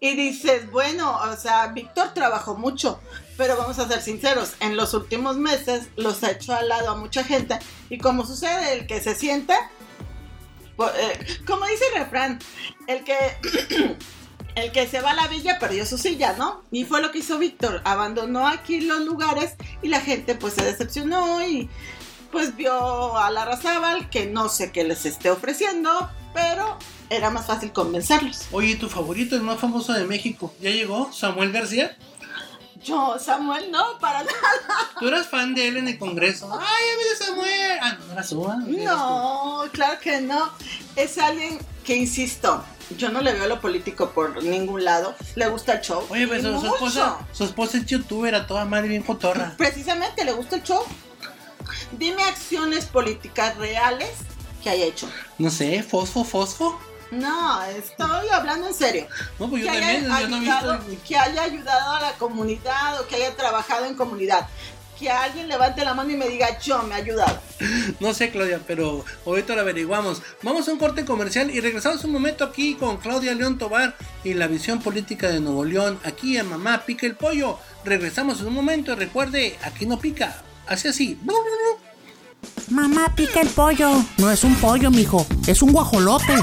y 0.00 0.14
dices, 0.14 0.70
bueno, 0.70 1.18
o 1.18 1.36
sea, 1.36 1.66
Víctor 1.68 2.14
trabajó 2.14 2.56
mucho, 2.56 3.00
pero 3.36 3.56
vamos 3.56 3.78
a 3.80 3.88
ser 3.88 4.00
sinceros, 4.00 4.54
en 4.60 4.76
los 4.76 4.94
últimos 4.94 5.36
meses 5.36 5.88
los 5.96 6.22
ha 6.22 6.30
hecho 6.30 6.54
al 6.54 6.68
lado 6.68 6.90
a 6.90 6.96
mucha 6.96 7.24
gente 7.24 7.58
y 7.90 7.98
como 7.98 8.24
sucede, 8.24 8.74
el 8.74 8.86
que 8.86 9.00
se 9.00 9.14
siente, 9.16 9.54
pues, 10.76 10.92
eh, 10.96 11.40
como 11.46 11.66
dice 11.66 11.84
el 11.94 12.02
refrán, 12.02 12.38
el 12.86 13.02
que... 13.02 13.96
El 14.56 14.72
que 14.72 14.86
se 14.86 15.02
va 15.02 15.10
a 15.10 15.14
la 15.14 15.28
villa 15.28 15.58
perdió 15.58 15.84
su 15.84 15.98
silla, 15.98 16.34
¿no? 16.38 16.62
Y 16.70 16.84
fue 16.84 17.02
lo 17.02 17.12
que 17.12 17.18
hizo 17.18 17.38
Víctor. 17.38 17.82
Abandonó 17.84 18.48
aquí 18.48 18.80
los 18.80 19.00
lugares 19.00 19.54
y 19.82 19.88
la 19.88 20.00
gente 20.00 20.34
pues 20.34 20.54
se 20.54 20.64
decepcionó 20.64 21.46
y 21.46 21.68
pues 22.32 22.56
vio 22.56 23.18
a 23.18 23.30
la 23.30 23.44
Razábal 23.44 24.08
que 24.08 24.26
no 24.26 24.48
sé 24.48 24.72
qué 24.72 24.82
les 24.84 25.04
esté 25.04 25.30
ofreciendo, 25.30 26.10
pero 26.32 26.78
era 27.10 27.28
más 27.28 27.46
fácil 27.46 27.70
convencerlos. 27.72 28.46
Oye, 28.50 28.76
tu 28.76 28.88
favorito, 28.88 29.36
el 29.36 29.42
más 29.42 29.60
famoso 29.60 29.92
de 29.92 30.06
México, 30.06 30.54
¿ya 30.58 30.70
llegó? 30.70 31.12
Samuel 31.12 31.52
García. 31.52 31.94
Yo, 32.82 33.18
Samuel, 33.18 33.70
no, 33.70 33.98
para 33.98 34.22
nada. 34.22 34.32
¿Tú 34.98 35.08
eras 35.08 35.26
fan 35.26 35.54
de 35.54 35.68
él 35.68 35.76
en 35.76 35.88
el 35.88 35.98
Congreso? 35.98 36.50
¡Ay, 36.52 36.84
viene 36.98 37.16
Samuel! 37.18 37.78
Ah, 37.82 37.98
no, 38.06 38.12
era 38.12 38.22
su 38.22 38.36
No, 38.84 39.64
claro 39.72 40.00
que 40.00 40.20
no. 40.20 40.50
Es 40.94 41.18
alguien 41.18 41.58
que, 41.84 41.96
insisto, 41.96 42.64
yo 42.96 43.10
no 43.10 43.20
le 43.20 43.32
veo 43.32 43.46
lo 43.46 43.60
político 43.60 44.10
por 44.10 44.42
ningún 44.42 44.84
lado. 44.84 45.14
Le 45.34 45.48
gusta 45.48 45.74
el 45.74 45.80
show. 45.80 46.04
Oye, 46.08 46.26
pues 46.26 46.40
y 46.40 46.42
su, 46.42 46.66
esposa, 46.66 47.18
su 47.32 47.44
esposa 47.44 47.78
es 47.78 47.86
youtuber, 47.86 48.34
a 48.34 48.46
toda 48.46 48.64
madre 48.64 48.88
bien 48.88 49.02
cotorra. 49.02 49.54
Precisamente 49.56 50.24
le 50.24 50.32
gusta 50.32 50.56
el 50.56 50.62
show. 50.62 50.84
Dime 51.92 52.22
acciones 52.22 52.86
políticas 52.86 53.56
reales 53.56 54.10
que 54.62 54.70
haya 54.70 54.84
hecho. 54.84 55.08
No 55.38 55.50
sé, 55.50 55.82
fosfo, 55.82 56.24
fosfo. 56.24 56.80
No, 57.10 57.62
estoy 57.64 58.28
hablando 58.32 58.66
en 58.66 58.74
serio. 58.74 59.06
No, 59.38 59.48
pues 59.48 59.64
yo 59.64 59.70
que, 59.70 59.78
también, 59.78 60.10
haya 60.10 60.28
yo 60.28 60.28
no 60.28 60.36
he 60.36 60.78
visto. 60.88 61.04
que 61.06 61.16
haya 61.16 61.42
ayudado 61.44 61.92
a 61.92 62.00
la 62.00 62.12
comunidad 62.14 63.00
o 63.00 63.06
que 63.06 63.16
haya 63.16 63.36
trabajado 63.36 63.86
en 63.86 63.94
comunidad. 63.94 64.48
Que 64.98 65.10
alguien 65.10 65.48
levante 65.48 65.84
la 65.84 65.94
mano 65.94 66.10
y 66.10 66.16
me 66.16 66.28
diga, 66.28 66.58
yo 66.58 66.82
me 66.82 66.94
he 66.94 66.98
ayudado. 66.98 67.38
No 68.00 68.14
sé, 68.14 68.30
Claudia, 68.30 68.60
pero 68.66 69.04
ahorita 69.26 69.54
lo 69.54 69.60
averiguamos. 69.60 70.22
Vamos 70.42 70.68
a 70.68 70.72
un 70.72 70.78
corte 70.78 71.04
comercial 71.04 71.50
y 71.50 71.60
regresamos 71.60 72.02
un 72.04 72.12
momento 72.12 72.44
aquí 72.44 72.74
con 72.74 72.96
Claudia 72.96 73.34
León 73.34 73.58
Tobar 73.58 73.94
y 74.24 74.34
la 74.34 74.46
visión 74.46 74.80
política 74.80 75.28
de 75.28 75.40
Nuevo 75.40 75.64
León. 75.64 75.98
Aquí 76.04 76.38
en 76.38 76.48
Mamá 76.48 76.84
Pica 76.86 77.06
el 77.06 77.14
Pollo. 77.14 77.58
Regresamos 77.84 78.40
en 78.40 78.48
un 78.48 78.54
momento 78.54 78.92
y 78.92 78.96
recuerde, 78.96 79.58
aquí 79.62 79.86
no 79.86 79.98
pica. 79.98 80.42
Así 80.66 80.88
así. 80.88 81.18
Mamá 82.70 83.14
pica 83.14 83.40
el 83.40 83.48
pollo. 83.48 84.04
No 84.18 84.30
es 84.30 84.42
un 84.44 84.54
pollo, 84.56 84.90
mijo. 84.90 85.26
Es 85.46 85.62
un 85.62 85.72
guajolote. 85.72 86.34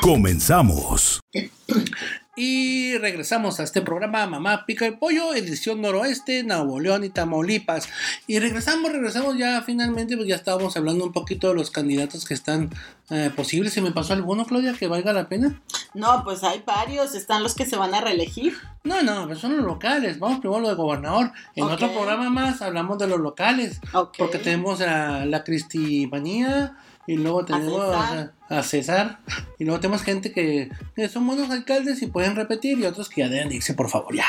Comenzamos. 0.00 1.20
Y 2.36 2.96
regresamos 2.98 3.58
a 3.58 3.64
este 3.64 3.82
programa 3.82 4.24
Mamá 4.26 4.64
Pica 4.64 4.86
el 4.86 4.98
Pollo, 4.98 5.34
edición 5.34 5.80
noroeste, 5.80 6.44
Nuevo 6.44 6.78
León 6.78 7.02
y 7.02 7.10
Tamaulipas. 7.10 7.88
Y 8.28 8.38
regresamos, 8.38 8.92
regresamos 8.92 9.36
ya 9.36 9.60
finalmente, 9.62 10.16
pues 10.16 10.28
ya 10.28 10.36
estábamos 10.36 10.76
hablando 10.76 11.04
un 11.04 11.12
poquito 11.12 11.48
de 11.48 11.54
los 11.54 11.72
candidatos 11.72 12.24
que 12.24 12.34
están 12.34 12.70
eh, 13.10 13.32
posibles. 13.34 13.72
¿Se 13.72 13.82
me 13.82 13.90
pasó 13.90 14.12
alguno, 14.12 14.44
Claudia, 14.44 14.74
que 14.74 14.86
valga 14.86 15.12
la 15.12 15.28
pena? 15.28 15.60
No, 15.92 16.22
pues 16.22 16.44
hay 16.44 16.62
varios. 16.64 17.16
Están 17.16 17.42
los 17.42 17.54
que 17.56 17.66
se 17.66 17.76
van 17.76 17.94
a 17.94 18.00
reelegir. 18.00 18.56
No, 18.84 19.02
no, 19.02 19.26
pues 19.26 19.40
son 19.40 19.56
los 19.56 19.66
locales. 19.66 20.20
Vamos 20.20 20.38
primero 20.38 20.58
a 20.58 20.62
lo 20.62 20.68
de 20.68 20.74
gobernador. 20.76 21.32
En 21.56 21.64
otro 21.64 21.92
programa 21.92 22.30
más 22.30 22.62
hablamos 22.62 22.96
de 22.98 23.08
los 23.08 23.18
locales. 23.18 23.80
Porque 24.16 24.38
tenemos 24.38 24.80
a 24.82 25.26
la 25.26 25.42
Cristimanía 25.42 26.76
y 27.08 27.16
luego 27.16 27.44
tenemos. 27.44 28.30
A, 28.50 28.62
César. 28.62 29.20
Y 29.58 29.64
luego 29.64 29.80
tenemos 29.80 30.02
gente 30.02 30.32
que, 30.32 30.70
que 30.94 31.08
son 31.08 31.26
buenos 31.26 31.50
alcaldes 31.50 32.02
y 32.02 32.06
pueden 32.08 32.36
repetir 32.36 32.78
y 32.78 32.84
otros 32.84 33.08
que 33.08 33.22
ya 33.22 33.28
deben 33.28 33.48
de 33.48 33.56
irse, 33.56 33.74
por 33.74 33.88
favor, 33.88 34.14
ya. 34.14 34.26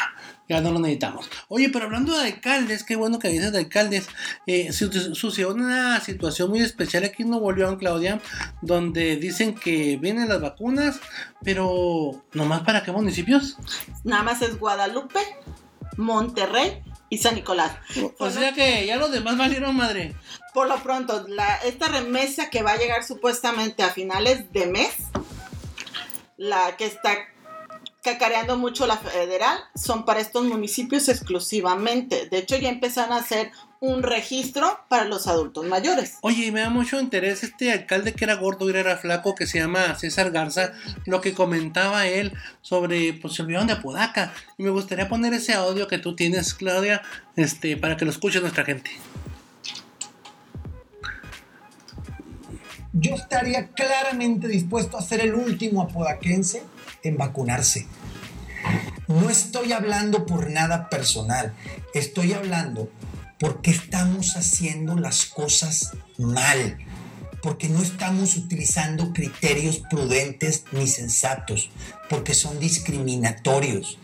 Ya 0.49 0.59
no 0.61 0.71
lo 0.71 0.79
necesitamos. 0.79 1.29
Oye, 1.47 1.69
pero 1.69 1.85
hablando 1.85 2.17
de 2.17 2.27
alcaldes, 2.27 2.83
qué 2.83 2.95
bueno 2.97 3.19
que 3.19 3.29
dices 3.29 3.51
de 3.53 3.59
alcaldes. 3.59 4.07
Eh, 4.47 4.73
su- 4.73 4.91
sucedió 5.15 5.53
una 5.53 5.99
situación 6.01 6.49
muy 6.49 6.59
especial 6.59 7.03
aquí 7.05 7.23
en 7.23 7.29
Nuevo 7.29 7.51
León, 7.53 7.77
Claudia, 7.77 8.19
donde 8.61 9.15
dicen 9.15 9.55
que 9.55 9.97
vienen 9.97 10.27
las 10.29 10.41
vacunas, 10.41 10.99
pero 11.43 12.23
¿nomás 12.33 12.61
para 12.61 12.83
qué 12.83 12.91
municipios? 12.91 13.57
Nada 14.03 14.23
más 14.23 14.41
es 14.41 14.59
Guadalupe, 14.59 15.19
Monterrey 15.97 16.81
y 17.09 17.17
San 17.17 17.35
Nicolás. 17.35 17.73
O 18.19 18.25
lo- 18.25 18.31
sea 18.31 18.53
que 18.53 18.85
ya 18.85 18.95
los 18.97 19.11
demás 19.11 19.37
valieron 19.37 19.75
madre. 19.75 20.15
Por 20.53 20.67
lo 20.67 20.81
pronto, 20.83 21.25
la, 21.27 21.55
esta 21.57 21.87
remesa 21.87 22.49
que 22.49 22.61
va 22.61 22.71
a 22.71 22.77
llegar 22.77 23.03
supuestamente 23.03 23.83
a 23.83 23.89
finales 23.89 24.51
de 24.51 24.67
mes, 24.67 24.95
la 26.37 26.75
que 26.77 26.85
está 26.85 27.17
cacareando 28.03 28.57
mucho 28.57 28.87
la 28.87 28.97
federal, 28.97 29.57
son 29.75 30.05
para 30.05 30.19
estos 30.19 30.43
municipios 30.43 31.07
exclusivamente. 31.07 32.27
De 32.27 32.39
hecho, 32.39 32.57
ya 32.57 32.69
empezaron 32.69 33.13
a 33.13 33.17
hacer 33.17 33.51
un 33.79 34.03
registro 34.03 34.79
para 34.89 35.05
los 35.05 35.25
adultos 35.27 35.65
mayores. 35.65 36.17
Oye, 36.21 36.51
me 36.51 36.61
da 36.61 36.69
mucho 36.69 36.99
interés 36.99 37.43
este 37.43 37.71
alcalde 37.71 38.13
que 38.13 38.25
era 38.25 38.35
gordo 38.35 38.69
y 38.69 38.75
era 38.75 38.97
flaco, 38.97 39.33
que 39.33 39.47
se 39.47 39.59
llama 39.59 39.95
César 39.95 40.31
Garza, 40.31 40.73
lo 41.05 41.19
que 41.19 41.33
comentaba 41.33 42.07
él 42.07 42.33
sobre, 42.61 43.13
pues 43.13 43.33
se 43.33 43.43
de 43.43 43.71
Apodaca. 43.71 44.33
Y 44.57 44.63
me 44.63 44.69
gustaría 44.69 45.09
poner 45.09 45.33
ese 45.33 45.53
audio 45.53 45.87
que 45.87 45.97
tú 45.97 46.15
tienes, 46.15 46.53
Claudia, 46.53 47.01
este, 47.35 47.75
para 47.75 47.97
que 47.97 48.05
lo 48.05 48.11
escuche 48.11 48.39
nuestra 48.39 48.65
gente. 48.65 48.91
Yo 52.93 53.15
estaría 53.15 53.69
claramente 53.69 54.49
dispuesto 54.49 54.97
a 54.97 55.01
ser 55.01 55.21
el 55.21 55.33
último 55.33 55.81
apodaquense 55.81 56.63
en 57.03 57.17
vacunarse. 57.17 57.87
No 59.07 59.29
estoy 59.29 59.71
hablando 59.71 60.25
por 60.25 60.49
nada 60.49 60.89
personal, 60.89 61.53
estoy 61.93 62.33
hablando 62.33 62.89
porque 63.39 63.71
estamos 63.71 64.35
haciendo 64.35 64.97
las 64.97 65.25
cosas 65.25 65.93
mal, 66.17 66.77
porque 67.41 67.69
no 67.69 67.81
estamos 67.81 68.35
utilizando 68.35 69.13
criterios 69.13 69.81
prudentes 69.89 70.65
ni 70.73 70.85
sensatos, 70.85 71.71
porque 72.09 72.35
son 72.35 72.59
discriminatorios, 72.59 73.97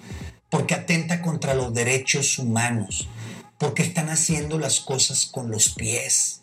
porque 0.49 0.75
atenta 0.75 1.21
contra 1.21 1.53
los 1.53 1.73
derechos 1.73 2.39
humanos, 2.39 3.09
porque 3.57 3.83
están 3.83 4.09
haciendo 4.09 4.57
las 4.57 4.79
cosas 4.79 5.25
con 5.25 5.51
los 5.51 5.69
pies. 5.69 6.41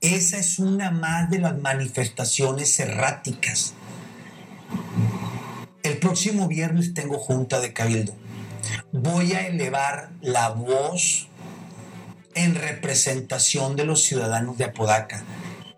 Esa 0.00 0.38
es 0.38 0.58
una 0.58 0.90
más 0.90 1.28
de 1.28 1.40
las 1.40 1.58
manifestaciones 1.58 2.80
erráticas. 2.80 3.74
El 5.82 5.98
próximo 5.98 6.48
viernes 6.48 6.94
tengo 6.94 7.18
junta 7.18 7.60
de 7.60 7.74
cabildo. 7.74 8.14
Voy 8.92 9.34
a 9.34 9.46
elevar 9.46 10.10
la 10.22 10.48
voz 10.48 11.28
en 12.34 12.54
representación 12.54 13.76
de 13.76 13.84
los 13.84 14.02
ciudadanos 14.02 14.56
de 14.56 14.64
Apodaca, 14.64 15.22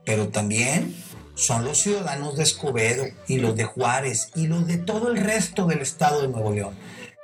pero 0.04 0.28
también 0.28 0.94
son 1.34 1.64
los 1.64 1.78
ciudadanos 1.78 2.36
de 2.36 2.44
Escobedo 2.44 3.04
y 3.26 3.38
los 3.38 3.56
de 3.56 3.64
Juárez 3.64 4.30
y 4.36 4.46
los 4.46 4.68
de 4.68 4.78
todo 4.78 5.10
el 5.10 5.16
resto 5.16 5.66
del 5.66 5.80
estado 5.80 6.22
de 6.22 6.28
Nuevo 6.28 6.52
León. 6.52 6.76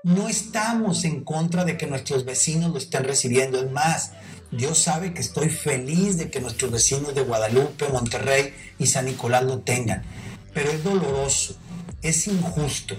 No 0.03 0.29
estamos 0.29 1.05
en 1.05 1.23
contra 1.23 1.65
de 1.65 1.77
que 1.77 1.87
nuestros 1.87 2.25
vecinos 2.25 2.73
lo 2.73 2.79
estén 2.79 3.05
recibiendo, 3.05 3.61
es 3.61 3.71
más, 3.71 4.13
Dios 4.51 4.79
sabe 4.79 5.13
que 5.13 5.21
estoy 5.21 5.51
feliz 5.51 6.17
de 6.17 6.31
que 6.31 6.41
nuestros 6.41 6.71
vecinos 6.71 7.15
de 7.15 7.23
Guadalupe, 7.23 7.89
Monterrey 7.89 8.55
y 8.79 8.87
San 8.87 9.05
Nicolás 9.05 9.45
lo 9.45 9.59
tengan, 9.59 10.03
pero 10.55 10.71
es 10.71 10.83
doloroso, 10.83 11.57
es 12.01 12.27
injusto 12.27 12.97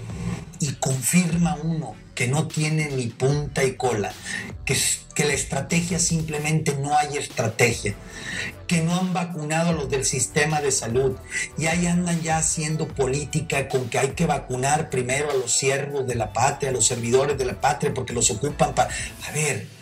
y 0.60 0.74
confirma 0.74 1.56
uno 1.56 1.96
que 2.14 2.28
no 2.28 2.48
tiene 2.48 2.90
ni 2.90 3.08
punta 3.08 3.64
y 3.64 3.76
cola, 3.76 4.12
que, 4.66 4.78
que 5.16 5.26
la 5.26 5.34
estrategia 5.34 5.98
simplemente 6.00 6.76
no 6.76 6.96
hay 6.96 7.18
estrategia, 7.18 7.96
que 8.68 8.82
no 8.82 8.94
han 8.94 9.14
vacunado 9.14 9.70
a 9.70 9.74
los 9.74 9.90
del 9.90 10.06
sistema 10.06 10.62
de 10.62 10.72
salud 10.72 11.16
y 11.58 11.66
ahí 11.66 11.88
andan 11.88 12.22
ya 12.22 12.38
haciendo 12.38 12.88
política 12.90 13.70
con 13.70 13.90
que 13.90 13.98
hay 13.98 14.10
que 14.10 14.28
vacunar 14.28 14.90
primero 14.90 15.32
a 15.32 15.34
los 15.34 15.52
siervos 15.52 16.06
de 16.06 16.16
la 16.16 16.32
patria, 16.34 16.70
a 16.70 16.74
los 16.74 16.86
servidores 16.86 17.38
de 17.38 17.46
la 17.46 17.60
patria, 17.60 17.94
porque 17.94 18.14
los 18.14 18.30
ocupan 18.30 18.76
para... 18.76 18.90
A 19.28 19.32
ver, 19.32 19.79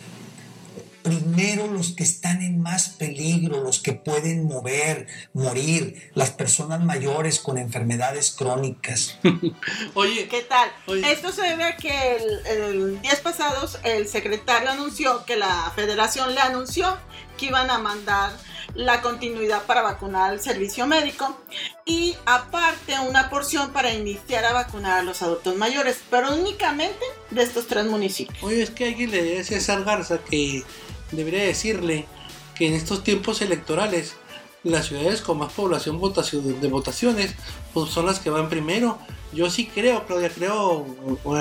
primero 1.08 1.66
los 1.68 1.92
que 1.92 2.02
están 2.02 2.42
en 2.42 2.60
más 2.60 2.90
peligro, 2.90 3.62
los 3.62 3.80
que 3.80 3.94
pueden 3.94 4.44
mover, 4.44 5.06
morir, 5.32 6.10
las 6.14 6.30
personas 6.30 6.84
mayores 6.84 7.38
con 7.38 7.56
enfermedades 7.56 8.30
crónicas. 8.30 9.18
Oye, 9.94 10.28
¿qué 10.28 10.42
tal? 10.42 10.70
Esto 11.04 11.32
se 11.32 11.42
debe 11.42 11.64
a 11.64 11.76
que 11.76 12.16
el, 12.46 13.00
días 13.00 13.20
pasados 13.20 13.78
el 13.84 14.06
secretario 14.06 14.70
anunció 14.70 15.24
que 15.24 15.36
la 15.36 15.72
federación 15.74 16.34
le 16.34 16.40
anunció 16.40 16.98
que 17.38 17.46
iban 17.46 17.70
a 17.70 17.78
mandar 17.78 18.32
la 18.74 19.00
continuidad 19.00 19.62
para 19.62 19.80
vacunar 19.80 20.30
al 20.30 20.40
servicio 20.40 20.86
médico 20.86 21.40
y 21.86 22.16
aparte 22.26 22.98
una 23.00 23.30
porción 23.30 23.72
para 23.72 23.94
iniciar 23.94 24.44
a 24.44 24.52
vacunar 24.52 24.98
a 24.98 25.02
los 25.02 25.22
adultos 25.22 25.56
mayores, 25.56 26.00
pero 26.10 26.34
únicamente 26.34 27.04
de 27.30 27.42
estos 27.42 27.66
tres 27.66 27.86
municipios. 27.86 28.42
Oye, 28.42 28.62
es 28.62 28.70
que 28.70 28.86
alguien 28.88 29.10
le 29.10 29.22
decía 29.22 29.56
a 29.56 29.60
César 29.60 29.84
Garza 29.84 30.18
que 30.18 30.64
debería 31.12 31.42
decirle 31.42 32.06
que 32.54 32.66
en 32.66 32.74
estos 32.74 33.04
tiempos 33.04 33.40
electorales 33.42 34.16
las 34.64 34.86
ciudades 34.86 35.20
con 35.20 35.38
más 35.38 35.52
población 35.52 36.00
de 36.00 36.68
votaciones 36.68 37.34
pues 37.72 37.90
son 37.90 38.06
las 38.06 38.18
que 38.18 38.30
van 38.30 38.48
primero. 38.48 38.98
Yo 39.32 39.50
sí 39.50 39.66
creo, 39.66 40.06
Claudia, 40.06 40.30
creo, 40.30 40.86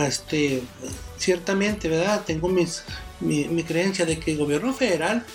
este, 0.05 0.61
ciertamente, 1.17 1.87
¿verdad? 1.87 2.23
Tengo 2.25 2.49
mis, 2.49 2.83
mi, 3.19 3.45
mi 3.45 3.63
creencia 3.63 4.05
de 4.05 4.19
que 4.19 4.33
el 4.33 4.37
gobierno 4.37 4.73
federal 4.73 5.25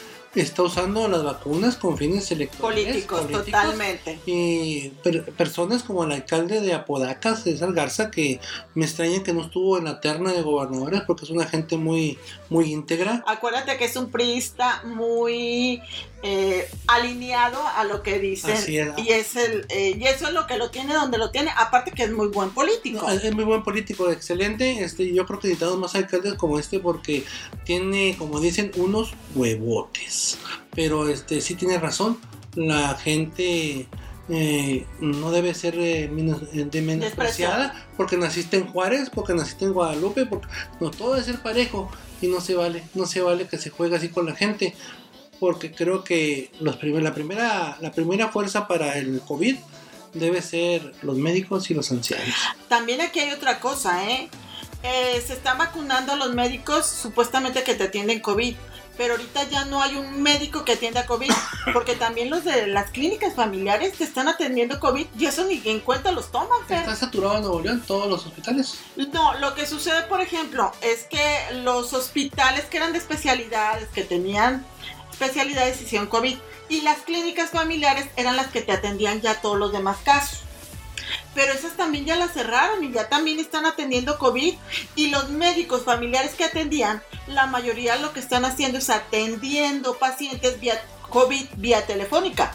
está 0.40 0.62
usando 0.62 1.06
las 1.08 1.22
vacunas 1.22 1.76
con 1.76 1.98
fines 1.98 2.30
electorales. 2.30 2.84
Políticos, 2.84 3.28
totalmente. 3.30 4.18
Y 4.26 4.88
personas 5.36 5.82
como 5.82 6.04
el 6.04 6.12
alcalde 6.12 6.60
de 6.60 6.72
Apodaca, 6.72 7.36
César 7.36 7.72
Garza, 7.72 8.10
que 8.10 8.40
me 8.74 8.84
extraña 8.84 9.22
que 9.22 9.32
no 9.32 9.42
estuvo 9.42 9.78
en 9.78 9.84
la 9.84 10.00
terna 10.00 10.32
de 10.32 10.42
gobernadores 10.42 11.02
porque 11.06 11.24
es 11.24 11.30
una 11.30 11.46
gente 11.46 11.76
muy, 11.76 12.18
muy 12.48 12.72
íntegra. 12.72 13.22
Acuérdate 13.26 13.76
que 13.76 13.84
es 13.84 13.96
un 13.96 14.10
priista 14.10 14.82
muy 14.84 15.82
eh, 16.24 16.70
alineado 16.86 17.60
a 17.66 17.82
lo 17.82 18.02
que 18.02 18.20
dicen. 18.20 18.56
Y, 18.96 19.08
es 19.08 19.34
el, 19.34 19.66
eh, 19.70 19.96
y 19.98 20.04
eso 20.04 20.28
es 20.28 20.32
lo 20.32 20.46
que 20.46 20.56
lo 20.56 20.70
tiene 20.70 20.94
donde 20.94 21.18
lo 21.18 21.30
tiene. 21.30 21.50
Aparte 21.56 21.90
que 21.90 22.04
es 22.04 22.12
muy 22.12 22.28
buen 22.28 22.50
político. 22.50 23.08
es 23.10 23.34
muy 23.34 23.44
buen 23.44 23.64
político, 23.64 24.08
excelente. 24.08 24.84
Este, 24.84 25.12
yo 25.12 25.26
creo 25.26 25.40
que 25.40 25.48
necesitamos 25.48 25.78
más 25.80 25.94
alcaldes 25.96 26.34
como 26.34 26.60
este 26.60 26.78
porque 26.78 27.24
tiene, 27.64 28.14
como 28.18 28.40
dicen, 28.40 28.70
unos 28.76 29.14
huevotes. 29.34 30.21
Pero 30.74 31.08
este 31.08 31.40
sí 31.40 31.54
tiene 31.54 31.78
razón. 31.78 32.18
La 32.54 32.94
gente 32.96 33.88
eh, 34.28 34.86
no 35.00 35.30
debe 35.30 35.54
ser 35.54 35.78
eh, 35.78 36.08
de 36.08 36.82
menospreciada 36.82 37.86
porque 37.96 38.16
naciste 38.16 38.56
en 38.56 38.66
Juárez, 38.66 39.10
porque 39.10 39.34
naciste 39.34 39.64
en 39.64 39.72
Guadalupe, 39.72 40.26
porque 40.26 40.48
no 40.80 40.90
todo 40.90 41.14
debe 41.14 41.24
ser 41.24 41.38
parejo 41.38 41.90
y 42.20 42.28
no 42.28 42.40
se 42.40 42.54
vale, 42.54 42.82
no 42.94 43.06
se 43.06 43.20
vale 43.20 43.46
que 43.46 43.58
se 43.58 43.70
juegue 43.70 43.96
así 43.96 44.08
con 44.08 44.26
la 44.26 44.34
gente 44.34 44.74
porque 45.42 45.72
creo 45.72 46.04
que 46.04 46.52
los 46.60 46.76
la, 46.76 47.12
primera, 47.12 47.76
la 47.80 47.90
primera 47.90 48.28
fuerza 48.28 48.68
para 48.68 48.96
el 48.96 49.20
COVID 49.22 49.56
debe 50.14 50.40
ser 50.40 50.94
los 51.02 51.16
médicos 51.16 51.68
y 51.68 51.74
los 51.74 51.90
ancianos. 51.90 52.32
También 52.68 53.00
aquí 53.00 53.18
hay 53.18 53.32
otra 53.32 53.58
cosa, 53.58 54.08
¿eh? 54.08 54.28
eh 54.84 55.20
se 55.26 55.32
están 55.32 55.58
vacunando 55.58 56.12
a 56.12 56.16
los 56.16 56.32
médicos 56.32 56.86
supuestamente 56.86 57.64
que 57.64 57.74
te 57.74 57.82
atienden 57.82 58.20
COVID, 58.20 58.54
pero 58.96 59.14
ahorita 59.14 59.44
ya 59.44 59.64
no 59.64 59.82
hay 59.82 59.96
un 59.96 60.22
médico 60.22 60.64
que 60.64 60.72
atienda 60.72 61.06
COVID, 61.06 61.30
porque 61.72 61.94
también 61.94 62.30
los 62.30 62.44
de 62.44 62.66
las 62.66 62.90
clínicas 62.90 63.34
familiares 63.34 63.94
te 63.94 64.04
están 64.04 64.28
atendiendo 64.28 64.80
COVID 64.80 65.06
y 65.18 65.26
eso 65.26 65.44
ni 65.44 65.62
en 65.64 65.80
cuenta 65.80 66.12
los 66.12 66.30
toman. 66.30 66.60
¿Está 66.68 66.96
saturado 66.96 67.36
en 67.36 67.42
Nuevo 67.42 67.60
León 67.60 67.82
todos 67.86 68.08
los 68.08 68.26
hospitales? 68.26 68.78
No, 68.96 69.34
lo 69.34 69.54
que 69.54 69.66
sucede, 69.66 70.02
por 70.02 70.20
ejemplo, 70.20 70.72
es 70.80 71.04
que 71.04 71.38
los 71.62 71.92
hospitales 71.92 72.64
que 72.66 72.76
eran 72.76 72.92
de 72.92 72.98
especialidades, 72.98 73.88
que 73.88 74.04
tenían 74.04 74.64
especialidad 75.10 75.64
de 75.64 75.70
decisión 75.70 76.06
COVID 76.06 76.36
y 76.68 76.80
las 76.82 76.98
clínicas 76.98 77.50
familiares 77.50 78.06
eran 78.16 78.36
las 78.36 78.48
que 78.48 78.62
te 78.62 78.72
atendían 78.72 79.20
ya 79.20 79.40
todos 79.40 79.58
los 79.58 79.72
demás 79.72 79.98
casos. 80.04 80.40
Pero 81.34 81.52
esas 81.52 81.76
también 81.76 82.04
ya 82.04 82.16
las 82.16 82.32
cerraron 82.32 82.84
y 82.84 82.92
ya 82.92 83.08
también 83.08 83.38
están 83.38 83.64
atendiendo 83.64 84.18
COVID 84.18 84.54
y 84.96 85.10
los 85.10 85.30
médicos 85.30 85.84
familiares 85.84 86.34
que 86.34 86.44
atendían, 86.44 87.02
la 87.26 87.46
mayoría 87.46 87.96
lo 87.96 88.12
que 88.12 88.20
están 88.20 88.44
haciendo 88.44 88.78
es 88.78 88.90
atendiendo 88.90 89.94
pacientes 89.98 90.60
vía 90.60 90.80
COVID 91.08 91.46
vía 91.56 91.86
telefónica. 91.86 92.52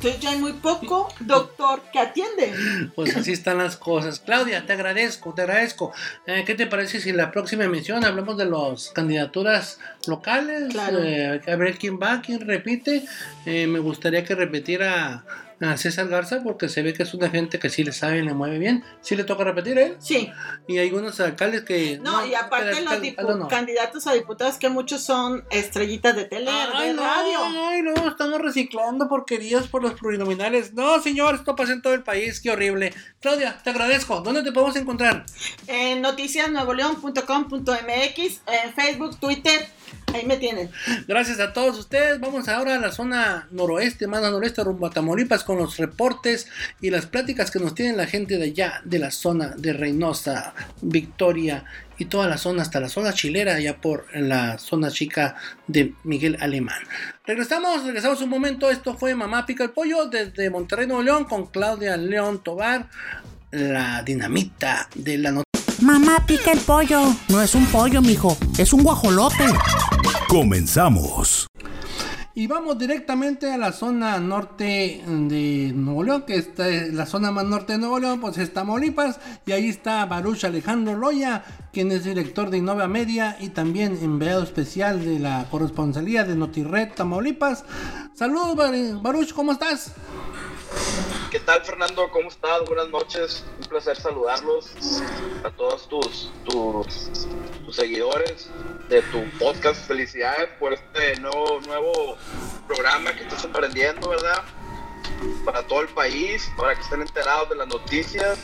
Entonces 0.00 0.20
ya 0.22 0.30
hay 0.30 0.38
muy 0.38 0.54
poco 0.54 1.12
doctor 1.20 1.82
que 1.92 1.98
atiende. 1.98 2.54
Pues 2.94 3.14
así 3.18 3.32
están 3.32 3.58
las 3.58 3.76
cosas. 3.76 4.18
Claudia, 4.18 4.64
te 4.64 4.72
agradezco, 4.72 5.34
te 5.34 5.42
agradezco. 5.42 5.92
Eh, 6.26 6.44
¿Qué 6.46 6.54
te 6.54 6.66
parece 6.66 7.02
si 7.02 7.10
en 7.10 7.18
la 7.18 7.30
próxima 7.30 7.64
emisión 7.64 8.02
hablamos 8.06 8.38
de 8.38 8.46
las 8.46 8.88
candidaturas 8.94 9.78
locales? 10.06 10.74
Eh, 10.74 11.42
a 11.46 11.56
ver 11.56 11.76
quién 11.76 12.00
va, 12.00 12.22
quién 12.22 12.40
repite. 12.40 13.04
Eh, 13.44 13.66
me 13.66 13.78
gustaría 13.78 14.24
que 14.24 14.34
repitiera 14.34 15.22
a 15.60 15.76
César 15.76 16.08
Garza 16.08 16.42
porque 16.42 16.68
se 16.68 16.82
ve 16.82 16.94
que 16.94 17.02
es 17.02 17.12
una 17.14 17.28
gente 17.28 17.58
que 17.58 17.68
sí 17.68 17.82
le 17.84 17.92
sabe 17.92 18.18
y 18.18 18.22
le 18.22 18.32
mueve 18.32 18.58
bien. 18.58 18.82
¿Sí 19.02 19.16
le 19.16 19.24
toca 19.24 19.44
repetir 19.44 19.76
él? 19.78 19.96
Sí. 19.98 20.30
Y 20.66 20.78
hay 20.78 20.90
unos 20.92 21.20
alcaldes 21.20 21.62
que... 21.62 21.98
No, 21.98 22.26
y 22.26 22.34
aparte 22.34 22.80
los 22.82 23.48
candidatos 23.48 24.06
a 24.06 24.14
diputados 24.14 24.56
que 24.56 24.70
muchos 24.70 25.02
son 25.02 25.44
estrellitas 25.50 26.16
de 26.16 26.24
tele, 26.24 26.50
de 26.50 26.94
radio. 26.94 27.38
Ay, 27.42 27.82
no, 27.82 28.08
estamos 28.08 28.40
reciclando 28.40 29.06
porquerías 29.08 29.68
por 29.68 29.82
los 29.82 29.92
plurinominales. 29.94 30.72
No, 30.72 31.02
señor, 31.02 31.34
esto 31.34 31.56
pasa 31.56 31.72
en 31.72 31.82
todo 31.82 31.94
el 31.94 32.02
país, 32.02 32.40
qué 32.40 32.50
horrible. 32.50 32.94
Claudia, 33.20 33.58
te 33.62 33.70
agradezco. 33.70 34.22
¿Dónde 34.22 34.42
te 34.42 34.52
podemos 34.52 34.76
encontrar? 34.76 35.26
En 35.66 36.00
noticiasnuevoleón.com.mx, 36.00 38.40
en 38.46 38.72
Facebook, 38.74 39.18
Twitter 39.18 39.68
Ahí 40.14 40.26
me 40.26 40.36
tienen. 40.36 40.70
Gracias 41.06 41.38
a 41.38 41.52
todos 41.52 41.78
ustedes. 41.78 42.18
Vamos 42.18 42.48
ahora 42.48 42.76
a 42.76 42.78
la 42.78 42.90
zona 42.90 43.48
noroeste, 43.50 44.06
más 44.06 44.22
al 44.24 44.32
noroeste, 44.32 44.64
rumbo 44.64 44.86
a 44.86 44.90
Tamaulipas, 44.90 45.44
con 45.44 45.58
los 45.58 45.76
reportes 45.76 46.48
y 46.80 46.90
las 46.90 47.06
pláticas 47.06 47.50
que 47.50 47.60
nos 47.60 47.74
tienen 47.74 47.96
la 47.96 48.06
gente 48.06 48.38
de 48.38 48.44
allá, 48.44 48.80
de 48.84 48.98
la 48.98 49.10
zona 49.10 49.54
de 49.56 49.72
Reynosa, 49.72 50.54
Victoria 50.80 51.64
y 51.98 52.06
toda 52.06 52.26
la 52.26 52.38
zona, 52.38 52.62
hasta 52.62 52.80
la 52.80 52.88
zona 52.88 53.12
chilera, 53.12 53.54
allá 53.54 53.80
por 53.80 54.06
la 54.14 54.58
zona 54.58 54.90
chica 54.90 55.36
de 55.66 55.94
Miguel 56.02 56.38
Alemán. 56.40 56.80
Regresamos, 57.26 57.84
regresamos 57.84 58.20
un 58.22 58.30
momento. 58.30 58.70
Esto 58.70 58.96
fue 58.96 59.14
Mamá 59.14 59.46
Pica 59.46 59.64
el 59.64 59.70
Pollo 59.70 60.06
desde 60.06 60.50
Monterrey, 60.50 60.86
Nuevo 60.86 61.02
León, 61.02 61.24
con 61.24 61.46
Claudia 61.46 61.96
León 61.96 62.42
Tobar, 62.42 62.88
la 63.52 64.02
dinamita 64.02 64.88
de 64.94 65.18
la 65.18 65.30
noticia. 65.30 65.49
Mamá 65.80 66.24
pica 66.26 66.52
el 66.52 66.60
pollo. 66.60 67.00
No 67.28 67.40
es 67.40 67.54
un 67.54 67.66
pollo, 67.66 68.02
mijo. 68.02 68.36
Es 68.58 68.72
un 68.72 68.82
guajolote. 68.82 69.44
Comenzamos. 70.28 71.46
Y 72.32 72.46
vamos 72.46 72.78
directamente 72.78 73.52
a 73.52 73.58
la 73.58 73.72
zona 73.72 74.18
norte 74.18 75.02
de 75.06 75.72
Nuevo 75.74 76.04
León, 76.04 76.24
que 76.26 76.36
está 76.36 76.68
es 76.68 76.94
la 76.94 77.04
zona 77.04 77.32
más 77.32 77.44
norte 77.44 77.72
de 77.72 77.78
Nuevo 77.80 77.98
León, 77.98 78.20
pues 78.20 78.38
está 78.38 78.60
Tamaulipas, 78.60 79.18
y 79.44 79.52
ahí 79.52 79.68
está 79.68 80.06
Baruch 80.06 80.44
Alejandro 80.44 80.96
Loya, 80.96 81.44
quien 81.72 81.90
es 81.90 82.04
director 82.04 82.48
de 82.48 82.58
Innova 82.58 82.86
Media 82.86 83.36
y 83.40 83.48
también 83.48 83.98
enviado 84.00 84.42
especial 84.44 85.04
de 85.04 85.18
la 85.18 85.46
corresponsalía 85.50 86.24
de 86.24 86.36
Notired 86.36 86.92
Tamaulipas. 86.94 87.64
Saludos 88.14 88.54
Bar- 88.56 89.02
Baruch, 89.02 89.32
¿cómo 89.34 89.52
estás? 89.52 89.92
¿Qué 91.30 91.38
tal, 91.38 91.62
Fernando? 91.64 92.10
¿Cómo 92.10 92.28
estás? 92.28 92.64
Buenas 92.66 92.88
noches. 92.88 93.44
Un 93.60 93.68
placer 93.68 93.96
saludarlos 93.96 94.72
a 95.44 95.50
todos 95.50 95.88
tus, 95.88 96.32
tus, 96.44 97.28
tus 97.64 97.76
seguidores 97.76 98.50
de 98.88 99.00
tu 99.02 99.22
podcast. 99.38 99.86
Felicidades 99.86 100.48
por 100.58 100.72
este 100.72 101.20
nuevo, 101.20 101.60
nuevo 101.68 102.16
programa 102.66 103.14
que 103.14 103.22
estás 103.22 103.44
emprendiendo, 103.44 104.08
¿verdad? 104.08 104.42
Para 105.44 105.62
todo 105.62 105.82
el 105.82 105.88
país, 105.90 106.50
para 106.56 106.74
que 106.74 106.80
estén 106.80 107.00
enterados 107.00 107.48
de 107.50 107.54
las 107.54 107.68
noticias, 107.68 108.40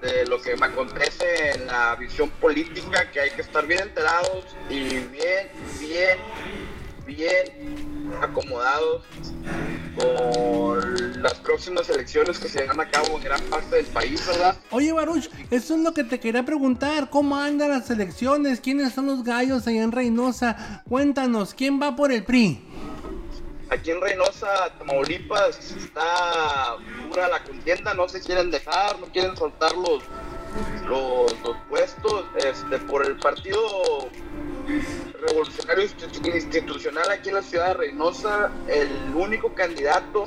de 0.00 0.24
lo 0.24 0.40
que 0.40 0.56
me 0.56 0.64
acontece 0.64 1.50
en 1.56 1.66
la 1.66 1.94
visión 1.96 2.30
política, 2.30 3.10
que 3.10 3.20
hay 3.20 3.30
que 3.32 3.42
estar 3.42 3.66
bien 3.66 3.82
enterados 3.82 4.46
y 4.70 4.80
bien, 4.80 5.50
bien, 5.78 6.18
bien 7.04 8.14
acomodados 8.22 9.04
con 9.98 11.22
las 11.22 11.34
próximas 11.34 11.88
elecciones 11.90 12.38
que 12.38 12.48
se 12.48 12.60
llevan 12.60 12.80
a 12.80 12.88
cabo 12.88 13.16
en 13.16 13.24
gran 13.24 13.40
parte 13.42 13.76
del 13.76 13.86
país, 13.86 14.24
¿verdad? 14.26 14.56
Oye 14.70 14.92
Baruch, 14.92 15.28
eso 15.50 15.74
es 15.74 15.80
lo 15.80 15.92
que 15.92 16.04
te 16.04 16.20
quería 16.20 16.44
preguntar, 16.44 17.10
¿cómo 17.10 17.36
andan 17.36 17.70
las 17.70 17.90
elecciones? 17.90 18.60
¿Quiénes 18.60 18.92
son 18.92 19.06
los 19.06 19.24
gallos 19.24 19.66
allá 19.66 19.82
en 19.82 19.92
Reynosa? 19.92 20.82
Cuéntanos, 20.88 21.54
¿quién 21.54 21.80
va 21.80 21.96
por 21.96 22.12
el 22.12 22.24
PRI? 22.24 22.64
Aquí 23.70 23.90
en 23.90 24.00
Reynosa, 24.00 24.72
Tamaulipas, 24.78 25.58
está 25.76 26.76
dura 27.08 27.28
la 27.28 27.42
contienda, 27.42 27.92
no 27.92 28.08
se 28.08 28.20
quieren 28.20 28.50
dejar, 28.50 28.98
no 28.98 29.06
quieren 29.06 29.36
soltar 29.36 29.76
los, 29.76 30.02
los, 30.86 31.40
los 31.42 31.56
puestos 31.68 32.24
este, 32.36 32.78
por 32.78 33.04
el 33.04 33.16
partido 33.16 33.60
revolucionario 35.20 35.84
Institu- 35.84 36.34
institucional 36.34 37.10
aquí 37.10 37.28
en 37.30 37.34
la 37.36 37.42
ciudad 37.42 37.68
de 37.68 37.74
Reynosa, 37.74 38.50
el 38.68 39.14
único 39.14 39.52
candidato 39.54 40.24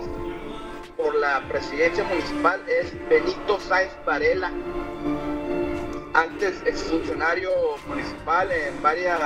por 0.97 1.15
la 1.15 1.41
presidencia 1.47 2.03
municipal 2.03 2.61
es 2.67 2.93
Benito 3.09 3.59
Sáenz 3.59 3.91
Varela, 4.05 4.51
antes 6.13 6.61
exfuncionario 6.65 7.49
municipal 7.87 8.51
en 8.51 8.81
varias 8.81 9.19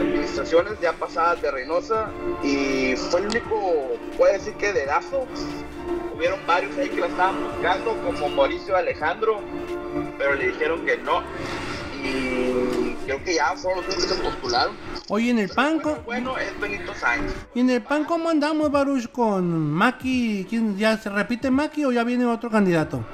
administraciones 0.00 0.80
ya 0.80 0.92
pasadas 0.94 1.42
de 1.42 1.50
Reynosa 1.50 2.10
y 2.42 2.96
fue 2.96 3.20
el 3.20 3.26
único, 3.26 3.81
puede 4.22 4.34
decir 4.34 4.54
que 4.54 4.72
dedazo. 4.72 5.26
Hubieron 6.14 6.38
varios 6.46 6.78
ahí 6.78 6.88
que 6.90 7.00
la 7.00 7.08
estaban 7.08 7.42
buscando, 7.42 8.00
como 8.04 8.28
Mauricio 8.28 8.76
Alejandro, 8.76 9.40
pero 10.16 10.34
le 10.36 10.46
dijeron 10.52 10.86
que 10.86 10.96
no. 10.98 11.24
Y 12.04 12.94
creo 13.04 13.24
que 13.24 13.34
ya 13.34 13.56
fueron 13.56 13.84
los 13.84 13.92
que 13.92 14.00
se 14.00 14.14
postularon. 14.14 14.76
Oye, 15.08 15.30
en 15.30 15.40
el 15.40 15.48
PAN, 15.48 15.80
Bueno, 15.82 16.02
bueno, 16.04 16.38
es 16.38 16.60
Benito 16.60 16.94
Sáenz. 16.94 17.32
¿y 17.52 17.60
en 17.60 17.70
el 17.70 17.82
PAN 17.82 18.04
cómo 18.04 18.28
andamos 18.28 18.70
Baruch 18.70 19.10
con 19.10 19.72
Maki? 19.72 20.46
¿Quién, 20.48 20.78
¿Ya 20.78 20.96
se 20.98 21.10
repite 21.10 21.50
Maki 21.50 21.84
o 21.84 21.90
ya 21.90 22.04
viene 22.04 22.24
otro 22.24 22.48
candidato? 22.48 23.04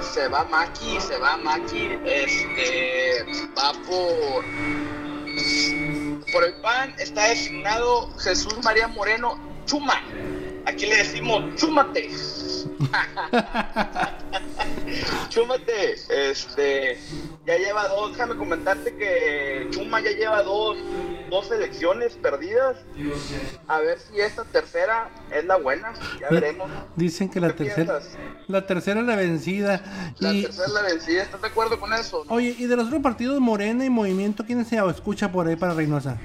Se 0.00 0.28
va 0.28 0.44
Maki, 0.44 0.98
se 0.98 1.18
va 1.18 1.36
Maki, 1.36 1.90
este, 2.06 3.26
va 3.54 3.72
por... 3.86 4.44
Por 6.32 6.44
el 6.44 6.54
PAN 6.62 6.94
está 6.98 7.28
designado 7.28 8.08
Jesús 8.18 8.56
María 8.64 8.88
Moreno 8.88 9.51
Chuma. 9.66 9.94
Aquí 10.66 10.86
le 10.86 10.96
decimos 10.98 11.54
chúmate. 11.56 12.10
chúmate. 15.28 15.94
Este, 16.08 16.98
ya 17.46 17.56
lleva 17.56 17.88
dos, 17.88 18.12
déjame 18.12 18.36
comentarte 18.36 18.94
que 18.96 19.68
Chuma 19.70 20.00
ya 20.00 20.10
lleva 20.10 20.42
dos, 20.42 20.76
dos 21.30 21.50
elecciones 21.50 22.14
perdidas. 22.14 22.76
A 23.68 23.80
ver 23.80 23.98
si 23.98 24.20
esta 24.20 24.44
tercera 24.44 25.10
es 25.30 25.44
la 25.44 25.56
buena. 25.56 25.92
Ya 26.20 26.28
veremos. 26.30 26.70
Dicen 26.96 27.28
que 27.28 27.40
la 27.40 27.48
¿Qué 27.48 27.64
tercera, 27.64 27.98
piensas? 27.98 28.18
la 28.48 28.66
tercera 28.66 29.00
es 29.00 29.06
la 29.06 29.16
vencida. 29.16 30.12
La 30.18 30.32
Y, 30.32 30.42
tercera 30.42 30.66
es 30.66 30.72
la 30.72 30.82
vencida. 30.82 31.22
¿Estás 31.22 31.42
de 31.42 31.48
acuerdo 31.48 31.80
con 31.80 31.92
eso? 31.92 32.24
no? 32.24 32.34
oye, 32.34 32.54
y 32.58 32.66
de 32.66 32.76
los 32.76 32.86
otros 32.86 33.02
partidos 33.02 33.40
Morena 33.40 33.84
y 33.84 33.90
Movimiento, 33.90 34.44
¿quién 34.44 34.64
se 34.64 34.76
escucha 34.76 35.30
por 35.32 35.46
ahí 35.46 35.56
para 35.56 35.74
Reynosa? 35.74 36.18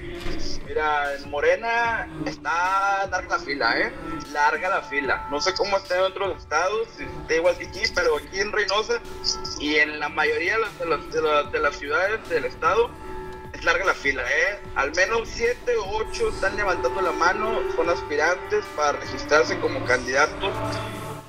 Mira, 0.67 1.15
en 1.15 1.29
Morena 1.29 2.07
está 2.25 3.07
larga 3.09 3.37
la 3.37 3.43
fila, 3.43 3.79
¿eh? 3.79 3.91
Larga 4.33 4.69
la 4.69 4.81
fila. 4.81 5.27
No 5.31 5.39
sé 5.41 5.53
cómo 5.53 5.77
está 5.77 5.95
en 5.95 6.01
otros 6.03 6.36
está 6.37 6.67
igual 7.35 7.57
que 7.57 7.65
aquí, 7.67 7.81
pero 7.93 8.17
aquí 8.17 8.39
en 8.39 8.51
Reynosa 8.51 8.99
y 9.59 9.75
en 9.77 9.99
la 9.99 10.09
mayoría 10.09 10.55
de 10.55 10.59
las, 10.61 10.77
de 10.79 10.85
las- 10.85 11.11
de 11.11 11.21
las- 11.21 11.51
de 11.51 11.59
las 11.59 11.75
ciudades 11.77 12.29
del 12.29 12.45
estado 12.45 12.89
es 13.53 13.63
larga 13.63 13.85
la 13.85 13.93
fila, 13.93 14.21
¿eh? 14.23 14.59
Al 14.75 14.93
menos 14.93 15.27
siete 15.31 15.75
o 15.77 15.97
ocho 15.97 16.29
están 16.29 16.55
levantando 16.57 17.01
la 17.01 17.11
mano, 17.11 17.59
son 17.75 17.89
aspirantes 17.89 18.63
para 18.75 18.93
registrarse 18.93 19.59
como 19.59 19.83
candidatos 19.85 20.53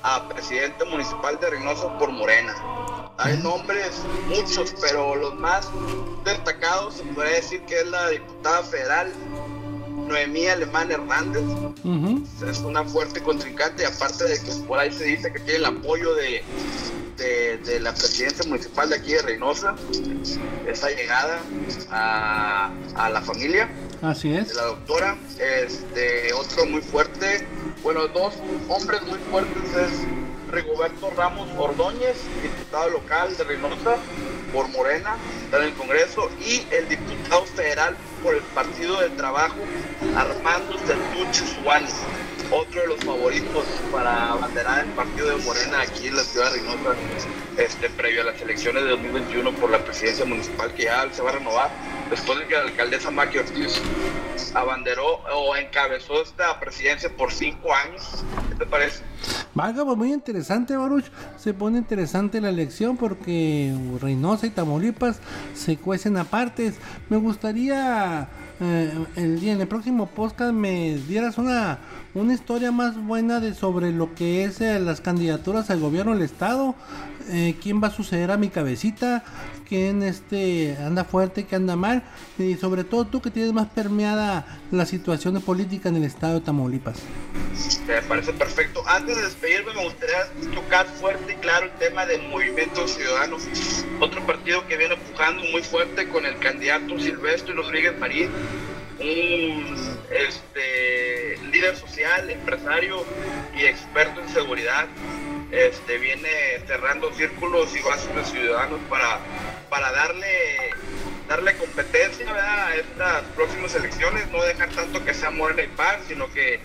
a 0.03 0.29
presidente 0.29 0.85
municipal 0.85 1.39
de 1.39 1.49
Reynosa 1.49 1.97
por 1.97 2.11
Morena. 2.11 2.53
Hay 3.17 3.37
nombres, 3.37 4.01
muchos, 4.27 4.73
pero 4.79 5.15
los 5.15 5.35
más 5.35 5.69
destacados 6.23 6.95
se 6.95 7.03
puede 7.03 7.35
decir 7.35 7.61
que 7.65 7.79
es 7.81 7.87
la 7.87 8.09
diputada 8.09 8.63
federal 8.63 9.11
Noemí 10.09 10.47
Alemán 10.47 10.91
Hernández. 10.91 11.43
Es 12.49 12.59
una 12.59 12.83
fuerte 12.83 13.21
contrincante 13.21 13.85
aparte 13.85 14.25
de 14.25 14.39
que 14.39 14.51
por 14.67 14.79
ahí 14.79 14.91
se 14.91 15.05
dice 15.05 15.31
que 15.31 15.39
tiene 15.39 15.59
el 15.59 15.65
apoyo 15.65 16.13
de, 16.15 16.43
de, 17.17 17.57
de 17.59 17.79
la 17.79 17.93
presidencia 17.93 18.43
municipal 18.49 18.89
de 18.89 18.95
aquí 18.95 19.13
de 19.13 19.21
Reynosa, 19.21 19.75
esa 20.67 20.89
llegada 20.89 21.39
a, 21.91 22.71
a 22.95 23.09
la 23.09 23.21
familia 23.21 23.69
Así 24.01 24.29
de 24.29 24.39
es. 24.39 24.55
la 24.55 24.63
doctora. 24.63 25.17
Este, 25.39 26.33
otro 26.33 26.65
muy 26.65 26.81
fuerte, 26.81 27.47
bueno, 27.83 28.07
dos 28.07 28.33
hombres 28.67 29.01
muy 29.03 29.19
fuertes 29.31 29.63
es 29.75 30.51
Rigoberto 30.51 31.11
Ramos 31.15 31.47
Ordóñez, 31.57 32.17
diputado 32.41 32.89
local 32.89 33.37
de 33.37 33.43
Reynosa 33.43 33.97
por 34.51 34.67
Morena, 34.69 35.15
está 35.43 35.57
en 35.57 35.63
el 35.63 35.73
Congreso, 35.73 36.29
y 36.39 36.63
el 36.71 36.87
diputado 36.87 37.45
federal 37.45 37.95
por 38.23 38.35
el 38.35 38.41
Partido 38.41 38.99
del 39.01 39.15
Trabajo, 39.15 39.57
Armando 40.15 40.77
Sertucho 40.85 41.45
Suárez, 41.45 41.95
otro 42.51 42.81
de 42.81 42.87
los 42.87 42.99
favoritos 43.03 43.65
para 43.91 44.31
abanderar 44.31 44.85
el 44.85 44.91
partido 44.93 45.37
de 45.37 45.43
Morena 45.43 45.81
aquí 45.81 46.07
en 46.07 46.15
la 46.15 46.23
ciudad 46.23 46.51
de 46.51 46.59
Reynosa, 46.59 46.95
este, 47.57 47.89
previo 47.89 48.21
a 48.21 48.25
las 48.25 48.41
elecciones 48.41 48.83
de 48.83 48.89
2021 48.89 49.51
por 49.53 49.69
la 49.69 49.83
presidencia 49.83 50.25
municipal 50.25 50.73
que 50.73 50.83
ya 50.83 51.07
se 51.11 51.21
va 51.21 51.29
a 51.29 51.33
renovar, 51.33 51.69
después 52.09 52.39
de 52.39 52.47
que 52.47 52.55
la 52.55 52.61
alcaldesa 52.61 53.11
Maki 53.11 53.37
Ortiz 53.37 53.81
abanderó 54.53 55.21
o 55.33 55.55
encabezó 55.55 56.21
esta 56.21 56.59
presidencia 56.59 57.09
por 57.15 57.31
cinco 57.31 57.73
años. 57.73 58.23
¿Qué 58.49 58.55
te 58.55 58.65
parece? 58.65 59.03
Valga, 59.53 59.83
pues 59.85 59.97
muy 59.97 60.13
interesante, 60.13 60.75
Baruch. 60.75 61.05
Se 61.37 61.53
pone 61.53 61.77
interesante 61.77 62.41
la 62.41 62.49
elección 62.49 62.97
porque 62.97 63.73
Reynosa 64.01 64.47
y 64.47 64.51
Tamaulipas 64.51 65.19
se 65.53 65.77
cuecen 65.77 66.17
apartes. 66.17 66.75
Me 67.09 67.17
gustaría 67.17 68.27
eh, 68.61 68.93
el 69.15 69.47
en 69.47 69.61
el 69.61 69.67
próximo 69.67 70.07
podcast 70.07 70.53
me 70.53 70.95
dieras 71.07 71.37
una 71.37 71.79
una 72.13 72.33
historia 72.33 72.71
más 72.71 72.97
buena 72.97 73.39
de 73.39 73.53
sobre 73.53 73.91
lo 73.91 74.15
que 74.15 74.43
es 74.43 74.61
eh, 74.61 74.79
las 74.79 74.99
candidaturas 74.99 75.69
al 75.69 75.79
gobierno 75.79 76.13
del 76.13 76.23
estado. 76.23 76.75
Eh, 77.31 77.55
quién 77.61 77.81
va 77.81 77.89
a 77.89 77.91
suceder 77.91 78.31
a 78.31 78.37
mi 78.37 78.49
cabecita, 78.49 79.23
quién 79.67 80.01
este 80.01 80.75
anda 80.83 81.03
fuerte, 81.03 81.45
quién 81.45 81.61
anda 81.61 81.75
mal 81.75 82.03
y 82.39 82.55
sobre 82.55 82.83
todo 82.83 83.05
tú 83.05 83.21
que 83.21 83.29
tienes 83.29 83.53
más 83.53 83.67
permeada 83.67 84.59
la 84.71 84.87
situación 84.87 85.35
de 85.35 85.39
política 85.39 85.89
en 85.89 85.97
el 85.97 86.05
estado 86.05 86.35
de 86.35 86.41
Tamaulipas. 86.41 86.97
Me 87.87 88.01
parece 88.01 88.33
perfecto. 88.33 88.81
Antes 88.87 89.15
de 89.15 89.23
despedirme 89.23 89.73
me 89.75 89.83
gustaría 89.83 90.25
tocar 90.55 90.87
fuerte 90.87 91.33
y 91.33 91.35
claro 91.35 91.67
el 91.67 91.73
tema 91.73 92.07
del 92.07 92.27
movimiento 92.29 92.87
ciudadano. 92.87 93.37
Otro 93.99 94.25
partido 94.25 94.65
que 94.67 94.77
viene 94.77 94.95
empujando 94.95 95.43
muy 95.51 95.61
fuerte 95.61 96.09
con 96.09 96.25
el 96.25 96.39
candidato 96.39 96.97
Silvestre 96.97 97.53
Rodríguez 97.53 97.99
Marín, 97.99 98.29
un 98.99 99.99
este, 100.09 101.37
líder 101.51 101.75
social, 101.77 102.29
empresario 102.29 103.05
y 103.55 103.65
experto 103.65 104.21
en 104.21 104.29
seguridad. 104.29 104.87
Este, 105.51 105.97
viene 105.97 106.29
cerrando 106.67 107.11
círculos 107.13 107.75
y 107.75 107.81
bases 107.81 108.13
de 108.13 108.23
ciudadanos 108.25 108.79
para, 108.89 109.19
para 109.69 109.91
darle 109.91 110.71
darle 111.29 111.55
competencia 111.57 112.27
a 112.33 112.75
estas 112.75 113.23
próximas 113.35 113.75
elecciones, 113.75 114.27
no 114.31 114.41
dejar 114.43 114.67
tanto 114.69 115.05
que 115.05 115.13
sea 115.13 115.29
Morena 115.29 115.61
y 115.61 115.67
Paz, 115.67 115.99
sino 116.07 116.27
que 116.33 116.59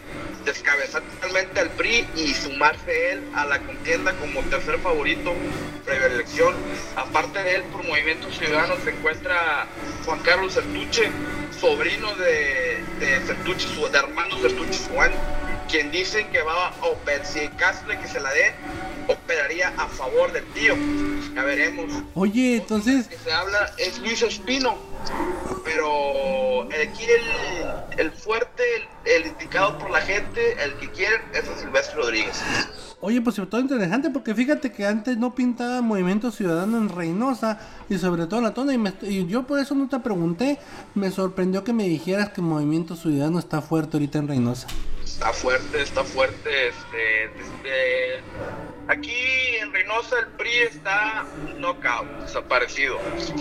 descabezar 0.47 1.03
totalmente 1.03 1.61
al 1.61 1.69
PRI 1.71 2.07
y 2.17 2.33
sumarse 2.33 3.13
él 3.13 3.23
a 3.35 3.45
la 3.45 3.59
contienda 3.59 4.15
como 4.15 4.41
tercer 4.45 4.79
favorito 4.79 5.35
previa 5.85 6.07
elección. 6.07 6.55
Aparte 6.97 7.43
de 7.43 7.57
él, 7.57 7.63
por 7.65 7.85
Movimiento 7.85 8.31
Ciudadano 8.31 8.77
se 8.83 8.91
encuentra 8.91 9.67
Juan 10.07 10.21
Carlos 10.21 10.55
Sertuche, 10.55 11.11
sobrino 11.65 12.15
de, 12.17 12.85
de 13.01 13.27
Sertuche, 13.27 13.67
su, 13.67 13.89
de 13.91 13.99
hermano 13.99 14.37
Sertuche 14.39 14.79
Juan, 14.93 15.11
quien 15.67 15.91
dice 15.91 16.27
que 16.29 16.43
va 16.43 16.69
a 16.69 16.87
operar, 16.87 17.25
si 17.25 17.41
en 17.41 17.53
caso 17.53 17.87
de 17.87 17.99
que 17.99 18.07
se 18.07 18.21
la 18.21 18.31
dé, 18.33 18.53
operaría 19.09 19.69
a 19.79 19.89
favor 19.89 20.31
del 20.31 20.45
tío. 20.53 20.77
Ya 21.35 21.43
veremos. 21.43 21.87
Oye, 22.15 22.57
entonces. 22.57 23.09
que 23.09 23.17
se 23.17 23.33
habla 23.33 23.73
es 23.79 23.99
Luis 24.01 24.21
Espino, 24.21 24.77
pero 25.65 26.65
aquí 26.65 27.05
el, 27.05 27.99
el 27.99 28.13
fuerte, 28.13 28.63
el, 29.07 29.23
el 29.23 29.27
indicado 29.29 29.79
por 29.79 29.89
la 29.91 30.03
gente, 30.03 30.63
el 30.63 30.75
que 30.75 30.91
quiere, 30.91 31.23
es 31.33 31.49
a 31.49 31.57
Silvestre 31.57 31.97
Rodríguez. 31.97 32.43
Oye, 33.07 33.21
pues 33.21 33.37
sobre 33.37 33.51
todo 33.51 33.61
interesante 33.61 34.09
porque 34.09 34.35
fíjate 34.35 34.73
que 34.73 34.87
antes 34.87 35.19
no 35.19 35.35
pintaba 35.35 35.83
Movimiento 35.83 36.31
Ciudadano 36.31 36.79
en 36.79 36.89
Reynosa 36.89 37.61
y 37.91 37.99
sobre 37.99 38.25
todo 38.25 38.39
en 38.39 38.45
la 38.45 38.55
tona 38.55 38.73
y, 38.73 39.07
y 39.07 39.27
yo 39.27 39.43
por 39.43 39.59
eso 39.59 39.75
no 39.75 39.91
te 39.91 39.99
pregunté, 39.99 40.59
me 40.95 41.11
sorprendió 41.11 41.65
que 41.65 41.75
me 41.75 41.85
dijeras 41.87 42.31
que 42.31 42.41
Movimiento 42.41 42.97
Ciudadano 42.97 43.39
está 43.39 43.61
fuerte 43.61 43.99
ahorita 43.99 44.21
en 44.21 44.29
Reynosa. 44.29 44.69
Está 45.05 45.35
fuerte, 45.35 45.83
está 45.83 46.03
fuerte. 46.03 46.49
Este, 46.69 47.29
desde 47.37 48.23
aquí 48.89 49.57
en 49.61 49.73
Reynosa 49.73 50.19
el 50.19 50.27
PRI 50.29 50.59
está 50.59 51.25
knockout, 51.59 52.09
desaparecido. 52.21 52.99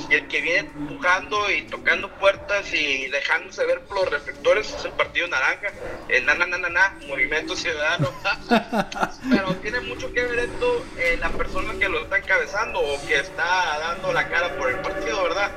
Y 0.09 0.15
el 0.15 0.27
que 0.27 0.41
viene 0.41 0.69
empujando 0.75 1.49
y 1.51 1.63
tocando 1.63 2.09
puertas 2.15 2.73
y 2.73 3.07
dejándose 3.07 3.65
ver 3.65 3.81
por 3.81 4.01
los 4.01 4.09
reflectores 4.09 4.73
es 4.73 4.85
el 4.85 4.91
Partido 4.91 5.27
Naranja, 5.27 5.71
el 6.09 6.25
na, 6.25 6.35
na, 6.35 6.45
na, 6.45 6.57
na, 6.57 6.69
na, 6.69 6.97
Movimiento 7.07 7.55
Ciudadano. 7.55 8.09
Pero 9.29 9.55
tiene 9.55 9.81
mucho 9.81 10.11
que 10.13 10.23
ver 10.23 10.39
esto 10.39 10.85
en 10.97 11.19
la 11.19 11.29
persona 11.29 11.73
que 11.79 11.89
lo 11.89 12.03
está 12.03 12.17
encabezando 12.17 12.79
o 12.79 13.07
que 13.07 13.15
está 13.15 13.79
dando 13.79 14.13
la 14.13 14.27
cara 14.27 14.55
por 14.57 14.69
el 14.69 14.79
partido, 14.79 15.23
¿verdad? 15.23 15.51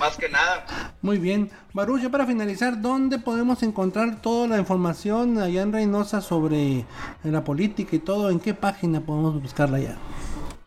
Más 0.00 0.16
que 0.16 0.30
nada. 0.30 0.64
Muy 1.02 1.18
bien, 1.18 1.50
Baruch, 1.74 2.00
ya 2.00 2.08
para 2.08 2.24
finalizar, 2.24 2.80
¿dónde 2.80 3.18
podemos 3.18 3.62
encontrar 3.62 4.22
toda 4.22 4.48
la 4.48 4.56
información 4.56 5.38
allá 5.38 5.60
en 5.60 5.74
Reynosa 5.74 6.22
sobre 6.22 6.78
eh, 6.78 6.84
la 7.24 7.44
política 7.44 7.94
y 7.96 7.98
todo? 7.98 8.30
¿En 8.30 8.40
qué 8.40 8.54
página 8.54 9.02
podemos 9.02 9.42
buscarla 9.42 9.78
ya? 9.78 9.98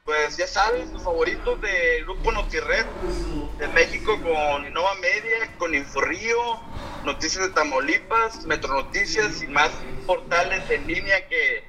Pues 0.06 0.38
ya 0.38 0.46
sabes, 0.46 0.92
los 0.92 1.02
favoritos 1.02 1.60
del 1.62 2.04
grupo 2.04 2.32
NotiRed 2.32 2.86
de 3.58 3.68
México 3.70 4.20
con 4.22 4.68
Innova 4.68 4.94
Media, 5.02 5.58
con 5.58 5.74
Inforrío, 5.74 6.38
Noticias 7.04 7.48
de 7.48 7.54
Tamaulipas, 7.54 8.46
Metro 8.46 8.76
Noticias 8.76 9.42
y 9.42 9.48
más 9.48 9.72
portales 10.06 10.70
en 10.70 10.86
línea 10.86 11.28
que 11.28 11.64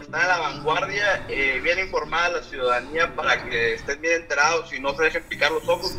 están 0.00 0.22
a 0.22 0.26
la 0.26 0.38
vanguardia, 0.38 1.26
eh, 1.28 1.60
bien 1.62 1.80
informada 1.80 2.30
la 2.30 2.42
ciudadanía 2.42 3.14
para 3.14 3.44
que 3.44 3.74
estén 3.74 4.00
bien 4.00 4.22
enterados 4.22 4.72
y 4.72 4.80
no 4.80 4.94
se 4.96 5.02
dejen 5.02 5.22
picar 5.24 5.52
los 5.52 5.68
ojos. 5.68 5.98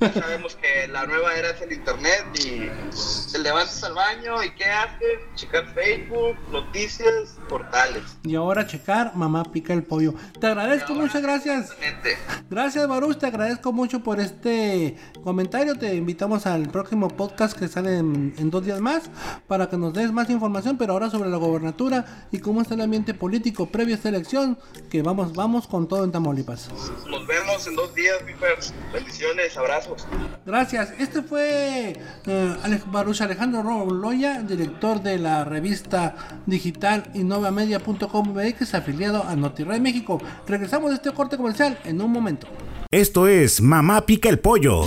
Ya 0.00 0.12
sabemos 0.12 0.56
que 0.56 0.88
la 0.88 1.06
nueva 1.06 1.34
era 1.34 1.50
es 1.50 1.60
el 1.60 1.72
internet 1.72 2.24
y 2.34 2.68
te 3.32 3.38
levantas 3.38 3.82
al 3.82 3.94
baño 3.94 4.42
y 4.42 4.50
¿qué 4.54 4.64
haces? 4.64 5.18
Checar 5.34 5.72
Facebook, 5.74 6.36
noticias, 6.50 7.36
portales. 7.48 8.02
Y 8.22 8.34
ahora 8.34 8.66
checar, 8.66 9.14
mamá 9.16 9.44
pica 9.44 9.72
el 9.72 9.82
pollo. 9.82 10.14
Te 10.40 10.46
agradezco, 10.46 10.94
muchas 10.94 11.22
gracias. 11.22 11.70
Gracias 12.48 12.86
Baruch, 12.86 13.18
te 13.18 13.26
agradezco 13.26 13.72
mucho 13.72 14.00
por 14.02 14.20
este 14.20 14.96
comentario. 15.24 15.76
Te 15.76 15.94
invitamos 15.94 16.46
al 16.46 16.68
próximo 16.68 17.08
podcast 17.08 17.58
que 17.58 17.68
sale 17.68 17.98
en, 17.98 18.34
en 18.38 18.50
dos 18.50 18.64
días 18.64 18.80
más 18.80 19.10
para 19.48 19.68
que 19.68 19.76
nos 19.76 19.92
des 19.92 20.12
más 20.12 20.30
información, 20.30 20.78
pero 20.78 20.92
ahora 20.92 21.10
sobre 21.10 21.30
la 21.30 21.38
gobernatura 21.38 22.28
y 22.30 22.38
cómo 22.38 22.62
está 22.62 22.74
el 22.74 22.82
ambiente 22.82 23.14
político 23.14 23.66
previo 23.66 23.94
a 23.94 23.96
esta 23.96 24.08
elección, 24.08 24.58
que 24.90 25.02
vamos, 25.02 25.32
vamos 25.32 25.66
con 25.66 25.88
todo 25.88 26.04
en 26.04 26.12
Tamaulipas. 26.12 26.70
Nos 27.08 27.26
vemos 27.26 27.66
en 27.66 27.74
dos 27.74 27.94
días, 27.94 28.18
mi 28.24 28.32
Fer. 28.34 28.58
Abrazos. 29.72 30.06
Gracias. 30.44 30.92
Este 30.98 31.22
fue 31.22 31.96
eh, 32.26 32.56
Ale- 32.62 32.82
Baruch 32.86 33.20
Alejandro 33.22 33.86
Loya, 33.86 34.42
director 34.42 35.02
de 35.02 35.18
la 35.18 35.44
revista 35.44 36.14
digital 36.46 37.04
innovamedia.com.mx, 37.14 38.74
afiliado 38.74 39.24
a 39.26 39.34
NotiRay 39.36 39.80
México. 39.80 40.20
Regresamos 40.46 40.90
de 40.90 40.96
este 40.96 41.10
corte 41.12 41.36
comercial 41.36 41.78
en 41.84 42.00
un 42.00 42.10
momento. 42.10 42.46
Esto 42.90 43.26
es 43.26 43.60
Mamá 43.62 44.02
Pica 44.04 44.28
el 44.28 44.38
Pollo. 44.38 44.82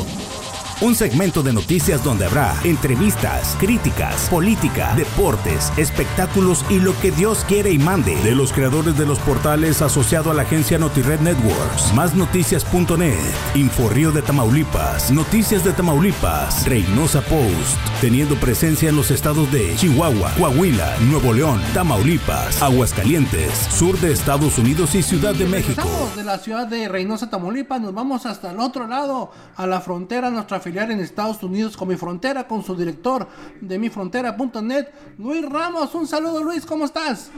Un 0.81 0.93
segmento 0.93 1.41
de 1.41 1.53
noticias 1.53 2.03
donde 2.03 2.25
habrá 2.25 2.53
entrevistas, 2.65 3.55
críticas, 3.61 4.27
política, 4.29 4.93
deportes, 4.97 5.71
espectáculos 5.77 6.65
y 6.69 6.81
lo 6.81 6.93
que 6.99 7.11
Dios 7.11 7.45
quiere 7.47 7.71
y 7.71 7.79
mande. 7.79 8.13
De 8.23 8.35
los 8.35 8.51
creadores 8.51 8.97
de 8.97 9.05
los 9.05 9.17
portales 9.19 9.81
asociado 9.81 10.31
a 10.31 10.33
la 10.33 10.41
agencia 10.41 10.77
NotiRed 10.77 11.21
Networks, 11.21 11.93
másnoticias.net, 11.93 13.15
Inforrío 13.55 14.11
de 14.11 14.21
Tamaulipas, 14.21 15.11
Noticias 15.11 15.63
de 15.63 15.71
Tamaulipas, 15.71 16.65
Reynosa 16.67 17.21
Post, 17.21 17.79
teniendo 18.01 18.35
presencia 18.35 18.89
en 18.89 18.97
los 18.97 19.11
estados 19.11 19.49
de 19.53 19.73
Chihuahua, 19.77 20.33
Coahuila, 20.37 20.97
Nuevo 21.09 21.31
León, 21.31 21.61
Tamaulipas, 21.73 22.61
Aguascalientes, 22.61 23.49
sur 23.71 23.97
de 23.99 24.11
Estados 24.11 24.57
Unidos 24.57 24.93
y 24.93 25.03
Ciudad 25.03 25.33
de 25.33 25.45
México. 25.45 26.11
De 26.17 26.25
la 26.25 26.37
ciudad 26.37 26.67
de 26.67 26.89
Reynosa, 26.89 27.29
Tamaulipas, 27.29 27.79
nos 27.79 27.93
vamos 27.93 28.25
hasta 28.25 28.51
el 28.51 28.59
otro 28.59 28.87
lado, 28.87 29.31
a 29.55 29.65
la 29.65 29.79
frontera, 29.79 30.29
nuestra 30.29 30.64
filial 30.65 30.89
en 30.89 30.99
Estados 30.99 31.43
Unidos 31.43 31.77
con 31.77 31.87
mi 31.87 31.95
frontera, 31.95 32.47
con 32.47 32.63
su 32.63 32.75
director 32.75 33.27
de 33.61 33.77
mifrontera.net, 33.77 34.87
Luis 35.19 35.47
Ramos. 35.47 35.93
Un 35.93 36.07
saludo, 36.07 36.43
Luis, 36.43 36.65
¿cómo 36.65 36.85
estás? 36.85 37.29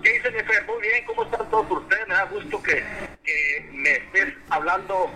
¿Qué 0.00 0.12
dice 0.12 0.30
mi 0.30 0.38
Fer? 0.44 0.64
Muy 0.64 0.80
bien, 0.80 1.04
¿cómo 1.08 1.24
están 1.24 1.50
todos 1.50 1.68
ustedes? 1.68 2.06
Me 2.06 2.14
da 2.14 2.24
gusto 2.26 2.62
que, 2.62 2.84
que 3.24 3.68
me 3.72 3.90
estés 3.94 4.32
hablando. 4.48 5.10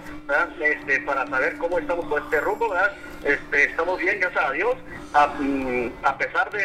Este, 0.60 0.98
para 1.02 1.24
saber 1.28 1.56
cómo 1.58 1.78
estamos 1.78 2.04
con 2.06 2.20
este 2.20 2.40
rumbo, 2.40 2.68
¿verdad? 2.70 2.90
Este, 3.24 3.64
estamos 3.64 4.00
bien, 4.00 4.18
gracias 4.18 4.44
a 4.44 4.50
Dios, 4.50 4.74
a, 5.14 5.26
mm, 5.38 5.92
a 6.02 6.18
pesar 6.18 6.50
de, 6.50 6.60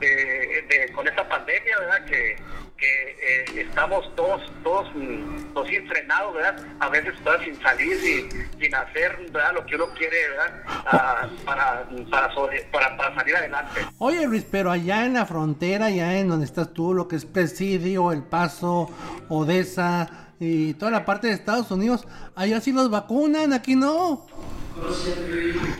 de- 0.00 0.64
de- 0.68 0.92
con 0.94 1.06
esta 1.06 1.28
pandemia, 1.28 1.78
¿verdad? 1.78 2.04
Que, 2.06 2.36
que 2.78 3.16
eh, 3.20 3.62
estamos 3.62 4.14
todos, 4.14 4.40
todos, 4.62 4.88
todos 5.52 5.68
frenados, 5.88 6.34
¿verdad? 6.34 6.64
A 6.78 6.88
veces 6.88 7.12
¿verdad? 7.24 7.44
sin 7.44 7.60
salir, 7.60 7.98
sin, 7.98 8.30
sin 8.60 8.74
hacer, 8.74 9.16
¿verdad? 9.32 9.52
Lo 9.54 9.66
que 9.66 9.74
uno 9.74 9.86
quiere, 9.94 10.16
¿verdad? 10.28 10.62
Ah, 10.66 11.28
para, 11.44 11.84
para, 12.08 12.32
sobre- 12.34 12.62
para, 12.70 12.96
para 12.96 13.14
salir 13.16 13.36
adelante. 13.36 13.80
Oye, 13.98 14.26
Luis, 14.26 14.44
pero 14.48 14.70
allá 14.70 15.04
en 15.04 15.14
la 15.14 15.26
frontera, 15.26 15.86
allá 15.86 16.18
en 16.18 16.28
donde 16.28 16.44
estás 16.46 16.72
tú, 16.72 16.94
lo 16.94 17.08
que 17.08 17.16
es 17.16 17.24
Presidio, 17.24 18.12
El 18.12 18.22
Paso, 18.22 18.88
Odessa 19.28 20.08
y 20.38 20.74
toda 20.74 20.92
la 20.92 21.04
parte 21.04 21.26
de 21.26 21.32
Estados 21.32 21.70
Unidos, 21.72 22.06
allá 22.36 22.60
sí 22.60 22.72
los 22.72 22.90
vacunan, 22.90 23.52
aquí 23.52 23.74
no. 23.74 24.24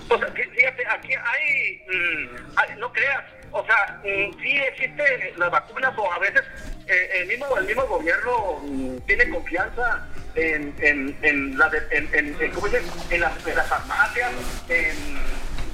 Pues 0.08 0.22
aquí, 0.22 0.42
fíjate, 0.56 0.84
aquí 0.90 1.10
hay, 1.12 1.80
mm, 1.86 2.36
hay- 2.56 2.76
no 2.80 2.92
creas, 2.92 3.22
o 3.52 3.64
sea, 3.64 4.00
mm, 4.02 4.40
sí 4.42 4.56
existe 4.72 5.34
las 5.36 5.50
vacunas 5.52 5.92
o 5.96 6.12
a 6.12 6.18
veces 6.18 6.42
eh, 6.88 7.10
el 7.20 7.28
mismo 7.28 7.56
el 7.58 7.66
mismo 7.66 7.86
gobierno 7.86 8.60
mm, 8.62 8.96
tiene 9.06 9.28
confianza 9.30 10.06
en, 10.34 10.74
en, 10.80 11.16
en, 11.22 11.58
la 11.58 11.68
de- 11.68 11.86
en, 11.90 12.08
en- 12.12 12.50
¿cómo 12.52 12.66
dices? 12.68 12.82
en, 13.10 13.20
las, 13.20 13.46
en 13.46 13.56
las 13.56 13.66
farmacias, 13.66 14.32
en, 14.68 15.18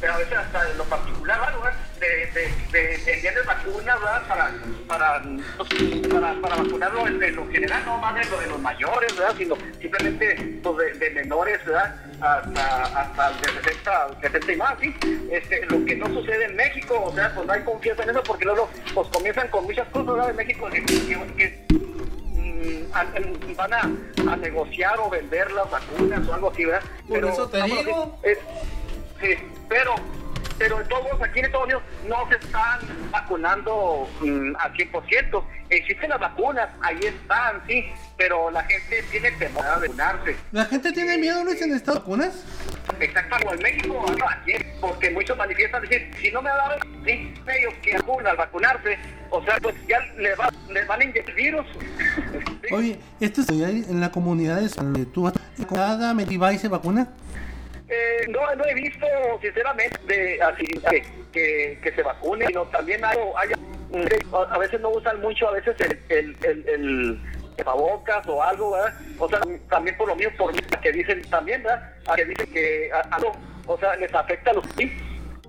pero 0.01 0.15
a 0.15 0.19
veces 0.19 0.35
hasta 0.39 0.71
en 0.71 0.79
lo 0.79 0.85
particular, 0.85 1.41
¿verdad? 1.41 1.79
De, 2.05 2.51
de, 2.73 3.21
de, 3.23 3.43
vacunas, 3.47 3.99
¿verdad? 4.01 4.23
Para, 4.29 4.53
para, 4.87 5.23
para, 6.11 6.41
para 6.41 6.57
vacunarlo 6.57 7.07
en, 7.07 7.23
en 7.23 7.37
lo 7.37 7.49
general, 7.51 7.83
no 7.87 7.97
más 7.99 8.15
de, 8.15 8.25
lo 8.31 8.41
de 8.41 8.47
los 8.49 8.61
mayores, 8.61 9.17
¿verdad? 9.17 9.35
Sino 9.39 9.57
simplemente 9.81 10.61
pues, 10.63 10.99
de, 10.99 11.11
menores, 11.11 11.65
¿verdad? 11.65 11.97
Hasta, 12.21 12.83
hasta 13.01 13.31
de 13.33 13.63
60, 13.63 14.21
70 14.21 14.53
y 14.53 14.57
más, 14.57 14.75
¿sí? 14.81 14.95
Este, 15.31 15.65
lo 15.67 15.85
que 15.87 15.97
no 15.97 16.07
sucede 16.09 16.45
en 16.45 16.57
México, 16.57 17.03
o 17.05 17.15
sea, 17.15 17.35
pues 17.35 17.47
no 17.47 17.53
hay 17.53 17.63
confianza 17.63 18.03
en 18.03 18.11
eso 18.11 18.23
porque 18.23 18.45
luego 18.45 18.69
pues 18.93 19.09
comienzan 19.09 19.49
con 19.49 19.65
muchas 19.65 19.89
cosas, 19.89 20.15
¿verdad? 20.15 20.31
En 20.31 20.37
México 20.37 20.69
que, 20.71 21.67
mm, 21.71 23.57
van 23.57 23.73
a, 23.73 23.81
a 24.33 24.37
negociar 24.37 24.99
o 25.01 25.09
vender 25.09 25.51
las 25.53 25.71
vacunas 25.71 26.29
o 26.29 26.35
algo 26.35 26.51
así, 26.51 26.65
¿verdad? 26.67 26.83
Por 27.09 27.25
eso 27.25 27.49
te 27.49 27.59
vamos 27.59 27.79
a 27.79 27.83
digo. 27.83 28.19
es- 28.23 28.39
sí, 29.21 29.37
pero 29.69 29.95
pero 30.59 30.83
todos 30.85 31.21
aquí 31.23 31.41
en 31.41 31.47
Estados 31.47 31.65
Unidos 31.65 31.83
no 32.09 32.29
se 32.29 32.37
están 32.37 32.81
vacunando 33.11 34.09
mm, 34.21 34.57
al 34.59 34.73
100%. 34.75 35.45
Existen 35.71 36.11
las 36.11 36.21
vacunas, 36.21 36.69
ahí 36.83 36.99
están, 37.03 37.63
sí, 37.67 37.87
pero 38.17 38.51
la 38.51 38.63
gente 38.65 39.03
tiene 39.11 39.31
temor 39.33 39.65
a 39.65 39.79
vacunarse. 39.79 40.37
¿La 40.53 40.65
gente 40.67 40.93
tiene 40.93 41.19
miedo, 41.19 41.43
Luis, 41.45 41.61
en 41.63 41.73
estas 41.73 41.97
vacunas? 41.97 42.45
Exacto, 43.01 43.37
como 43.41 43.55
en 43.55 43.63
México, 43.63 44.07
no, 44.19 44.29
aquí, 44.29 44.53
porque 44.81 45.11
muchos 45.11 45.37
manifiestan 45.37 45.83
decir, 45.83 46.11
si 46.21 46.31
no 46.31 46.43
me 46.43 46.51
ha 46.51 46.57
dado 46.57 46.75
sí, 47.05 47.35
medio 47.45 47.71
que 47.83 47.97
vacuna 47.97 48.31
al 48.31 48.37
vacunarse, 48.37 48.99
o 49.31 49.43
sea, 49.45 49.57
pues 49.61 49.75
ya 49.89 49.99
les, 50.19 50.39
va, 50.39 50.51
les 50.71 50.87
van 50.87 51.01
a 51.01 51.05
inyectar 51.05 51.35
virus. 51.35 51.67
Sí. 52.63 52.75
Oye, 52.75 53.01
esto 53.21 53.41
es 53.41 53.49
en 53.51 54.01
la 54.01 54.13
comunidad 54.13 54.61
de 54.61 54.69
San 54.69 54.93
Luis. 54.93 55.13
¿Tú 55.13 55.31
cada 55.69 56.15
Medivay 56.15 56.59
se 56.59 56.69
vacuna? 56.69 57.09
Eh, 57.95 58.27
no, 58.29 58.41
no 58.57 58.65
he 58.65 58.75
visto, 58.75 59.07
sinceramente, 59.41 59.97
de, 60.07 60.43
así, 60.43 60.65
que, 60.91 61.03
que, 61.33 61.79
que 61.83 61.93
se 61.93 62.03
vacune, 62.03 62.47
sino 62.47 62.63
también 62.65 63.05
hay, 63.05 63.17
hay- 63.37 63.53
a 64.51 64.59
veces 64.59 64.81
no 64.81 64.89
usan 64.91 65.21
mucho, 65.21 65.49
a 65.49 65.53
veces 65.53 65.77
el, 65.81 65.99
el, 66.09 66.37
el, 66.43 66.69
el 66.69 67.21
tapabocas 67.57 68.27
o 68.27 68.43
algo, 68.43 68.73
¿verdad? 68.73 68.95
O 69.19 69.29
sea, 69.29 69.39
también 69.71 69.97
por 69.97 70.09
lo 70.09 70.17
mío, 70.17 70.29
por 70.37 70.53
que 70.81 70.91
dicen 70.93 71.23
también, 71.31 71.63
¿verdad? 71.63 71.93
A 72.09 72.17
que 72.17 72.25
dicen 72.25 72.47
que 72.53 72.91
algo, 73.11 73.33
o 73.67 73.79
sea, 73.79 73.95
les 73.97 74.13
afecta 74.13 74.51
a 74.51 74.55
los 74.55 74.65
sí. 74.77 74.91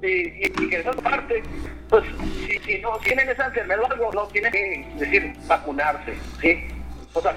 Y, 0.04 0.08
y, 0.08 0.54
y 0.60 0.70
que 0.70 0.78
esa 0.82 0.92
parte, 0.94 1.42
pues, 1.90 2.04
si, 2.46 2.60
si 2.60 2.80
no 2.80 2.98
tienen 3.00 3.28
esa 3.30 3.48
enfermedad 3.48 3.82
o 3.82 3.92
algo, 3.92 4.12
no 4.14 4.28
tienen 4.28 4.52
que 4.52 4.88
decir 4.98 5.34
vacunarse, 5.48 6.14
¿sí? 6.42 6.68
O 7.14 7.22
sea, 7.22 7.34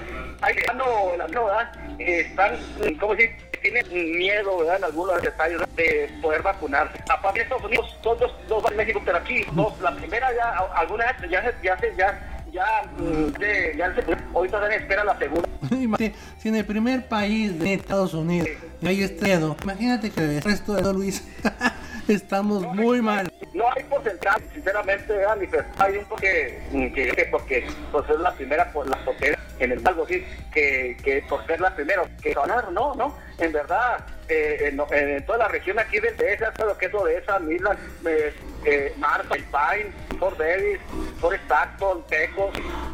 no, 0.75 1.15
la 1.17 1.27
no, 1.29 1.45
¿verdad? 1.45 1.71
Eh, 1.97 2.19
están, 2.29 2.55
¿cómo 2.99 3.15
decir? 3.15 3.31
Tienen 3.61 4.17
miedo, 4.17 4.57
¿verdad? 4.59 4.77
En 4.77 4.83
algunos 4.85 5.21
detalles 5.21 5.59
de 5.75 6.09
poder 6.21 6.41
vacunarse. 6.41 6.97
Aparte 7.09 7.39
de 7.39 7.43
Estados 7.43 7.63
Unidos, 7.65 7.97
son 8.03 8.17
dos, 8.17 8.31
dos 8.47 8.63
van 8.63 8.73
en 8.73 8.77
México, 8.77 9.01
pero 9.05 9.17
aquí, 9.17 9.43
dos, 9.51 9.79
la 9.81 9.95
primera 9.95 10.29
ya, 10.33 10.49
algunas 10.75 11.13
ya 11.29 11.41
se, 11.43 11.53
ya 11.63 11.77
se, 11.79 11.95
ya, 11.95 12.43
ya, 12.51 12.65
mm, 12.97 13.31
de- 13.39 13.73
ya 13.77 13.93
se, 13.95 14.03
ahorita 14.33 14.59
dan 14.59 14.71
espera 14.73 15.03
la 15.03 15.17
segunda. 15.17 15.47
Si 16.39 16.47
en 16.47 16.55
el 16.55 16.65
primer 16.65 17.07
país 17.07 17.59
de 17.59 17.73
Estados 17.73 18.13
Unidos 18.13 18.47
hay 18.81 19.03
este 19.03 19.25
miedo, 19.25 19.57
imagínate 19.63 20.09
que 20.09 20.21
el 20.21 20.41
resto 20.41 20.73
de 20.73 20.93
Luis 20.93 21.21
estamos 22.07 22.63
muy 22.73 23.01
mal. 23.01 23.29
No 23.53 23.65
hay 23.75 23.83
porcentaje, 23.83 24.41
sinceramente, 24.53 25.11
¿verdad? 25.13 25.35
Ni 25.37 25.47
hay 25.83 25.97
un 25.97 26.05
porque, 26.05 26.61
que, 26.95 27.11
que 27.11 27.25
porque 27.25 27.67
pues 27.91 28.09
es 28.09 28.19
la 28.19 28.31
primera 28.33 28.71
por 28.71 28.87
la 28.87 28.97
porque 29.03 29.35
en 29.59 29.71
el 29.73 29.85
algo 29.85 30.07
sí, 30.07 30.23
que, 30.53 30.95
que 31.03 31.21
por 31.27 31.45
ser 31.45 31.59
la 31.59 31.75
primera, 31.75 32.03
que 32.21 32.33
ganar, 32.33 32.71
no, 32.71 32.95
no, 32.95 33.13
en 33.39 33.51
verdad, 33.51 34.05
eh, 34.27 34.71
en, 34.71 34.81
en 34.91 35.25
toda 35.25 35.39
la 35.39 35.47
región 35.47 35.79
aquí 35.79 35.99
DF, 35.99 36.53
todo 36.55 36.67
lo 36.67 36.77
que 36.77 36.87
es 36.87 36.93
Odessa, 36.93 37.39
Midland, 37.39 37.79
eh, 38.05 38.33
eh, 38.65 38.93
Marfa, 38.97 39.35
El 39.35 39.43
Pine, 39.45 40.19
Fort 40.19 40.37
Davis, 40.37 40.79
Fort 41.19 41.39
Stockton, 41.45 42.05
Tecos, 42.07 42.51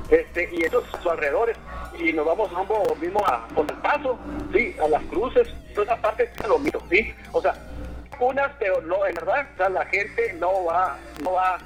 este, 0.09 0.49
y 0.51 0.63
esos 0.63 0.85
sus 0.85 1.05
alrededores, 1.07 1.57
y 1.99 2.13
nos 2.13 2.25
vamos 2.25 2.51
rumbo 2.51 2.95
mismo 3.01 3.25
a, 3.25 3.47
con 3.55 3.69
el 3.69 3.75
paso, 3.77 4.17
sí, 4.53 4.75
a 4.83 4.87
las 4.87 5.03
cruces, 5.05 5.47
toda 5.73 5.93
esa 5.93 6.01
parte 6.01 6.29
es 6.39 6.47
lo 6.47 6.59
mismo, 6.59 6.81
sí, 6.89 7.13
o 7.31 7.41
sea, 7.41 7.55
unas, 8.19 8.51
pero 8.59 8.81
no, 8.81 9.05
en 9.05 9.15
verdad, 9.15 9.47
o 9.53 9.57
sea, 9.57 9.69
la 9.69 9.85
gente 9.85 10.35
no 10.39 10.65
va, 10.65 10.97
no 11.23 11.33
va. 11.33 11.57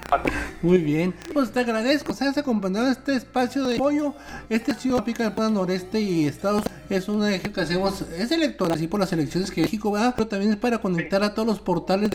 Muy 0.62 0.80
bien, 0.80 1.14
pues 1.34 1.52
te 1.52 1.60
agradezco, 1.60 2.14
se 2.14 2.30
acompañado 2.38 2.90
este 2.90 3.16
espacio 3.16 3.64
de 3.66 3.76
apoyo. 3.76 4.14
Este 4.50 4.74
ciudad 4.74 5.04
Pica 5.04 5.24
del 5.24 5.34
Pueblo 5.34 5.52
Noreste 5.52 6.00
y 6.00 6.28
Estados 6.28 6.64
es 6.90 7.08
una 7.08 7.34
eje 7.34 7.52
que 7.52 7.62
hacemos, 7.62 8.02
es 8.02 8.32
electoral, 8.32 8.74
así 8.74 8.88
por 8.88 9.00
las 9.00 9.14
elecciones 9.14 9.52
que 9.52 9.62
México 9.62 9.92
va, 9.92 10.14
pero 10.16 10.28
también 10.28 10.52
es 10.52 10.58
para 10.58 10.80
conectar 10.80 11.24
a 11.24 11.34
todos 11.34 11.48
los 11.48 11.60
portales 11.60 12.10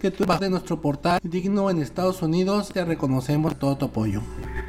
que 0.00 0.10
tú 0.10 0.24
vas 0.26 0.40
de 0.40 0.50
nuestro 0.50 0.80
portal 0.80 1.20
digno 1.22 1.70
en 1.70 1.80
Estados 1.80 2.22
Unidos. 2.22 2.70
Te 2.72 2.84
reconocemos 2.84 3.58
todo 3.58 3.76
tu 3.76 3.86
apoyo. 3.86 4.20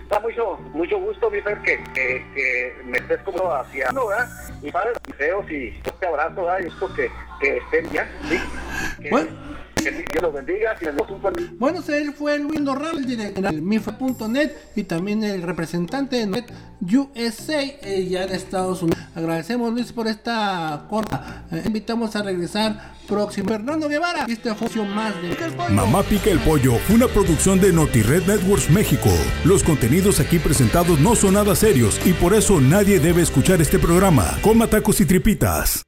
Da 0.09 0.19
mucho, 0.19 0.57
mucho 0.73 0.99
gusto, 0.99 1.29
mi 1.29 1.41
Fer, 1.41 1.61
que, 1.61 1.83
que, 1.93 2.25
que 2.35 2.75
me 2.85 2.97
estés 2.97 3.19
como 3.21 3.53
hacia, 3.53 3.91
¿no, 3.91 4.07
¿verdad? 4.07 4.29
Y 4.61 4.71
padres, 4.71 4.97
deseos 5.07 5.49
y 5.49 5.67
este 5.83 6.05
abrazo, 6.05 6.43
¿verdad? 6.43 6.59
Y 6.63 6.67
esto 6.67 6.93
que, 6.93 7.09
que 7.41 7.57
estén 7.57 7.91
bien, 7.91 8.05
¿sí? 8.29 8.37
Que, 9.01 9.09
Bueno. 9.09 9.27
que 9.75 9.91
Dios 9.91 10.21
los 10.21 10.33
bendiga, 10.33 10.75
y 10.79 10.85
les 10.85 10.95
damos 10.95 11.11
un 11.11 11.21
buen 11.21 11.57
Bueno, 11.57 11.79
él 11.87 12.13
fue 12.13 12.37
Luis 12.37 12.63
Dorral, 12.63 12.99
el 12.99 13.05
director 13.05 13.51
de 13.51 13.61
Mifa.net 13.61 14.51
y 14.75 14.83
también 14.83 15.23
el 15.23 15.41
representante 15.41 16.17
de 16.17 16.27
Net 16.27 16.45
USA 16.81 17.61
eh, 17.63 18.07
ya 18.07 18.23
en 18.23 18.31
Estados 18.31 18.83
Unidos. 18.83 19.01
Agradecemos 19.15 19.73
Luis 19.73 19.91
por 19.91 20.07
esta 20.07 20.85
corta. 20.89 21.45
Eh, 21.51 21.63
invitamos 21.65 22.15
a 22.15 22.21
regresar 22.21 22.93
próximo. 23.07 23.49
Fernando 23.49 23.89
Guevara, 23.89 24.25
esta 24.29 24.53
función 24.55 24.93
más 24.93 25.19
de 25.21 25.29
Pica 25.29 25.45
el 25.45 25.53
Pollo. 25.53 25.69
Mamá 25.71 26.03
Pica 26.03 26.29
el 26.29 26.39
Pollo 26.39 26.75
fue 26.75 26.95
una 26.95 27.07
producción 27.07 27.59
de 27.59 27.73
NotiRed 27.73 28.27
Networks 28.27 28.69
México. 28.69 29.09
Los 29.45 29.63
contenidos 29.63 30.19
aquí 30.19 30.37
presentados 30.37 30.99
no 30.99 31.15
son 31.15 31.33
nada 31.33 31.55
serios 31.55 31.99
y 32.05 32.13
por 32.13 32.33
eso 32.33 32.61
nadie 32.61 32.99
debe 32.99 33.21
escuchar 33.23 33.61
este 33.61 33.79
programa. 33.79 34.37
Coma 34.41 34.67
tacos 34.67 35.01
y 35.01 35.05
tripitas. 35.05 35.79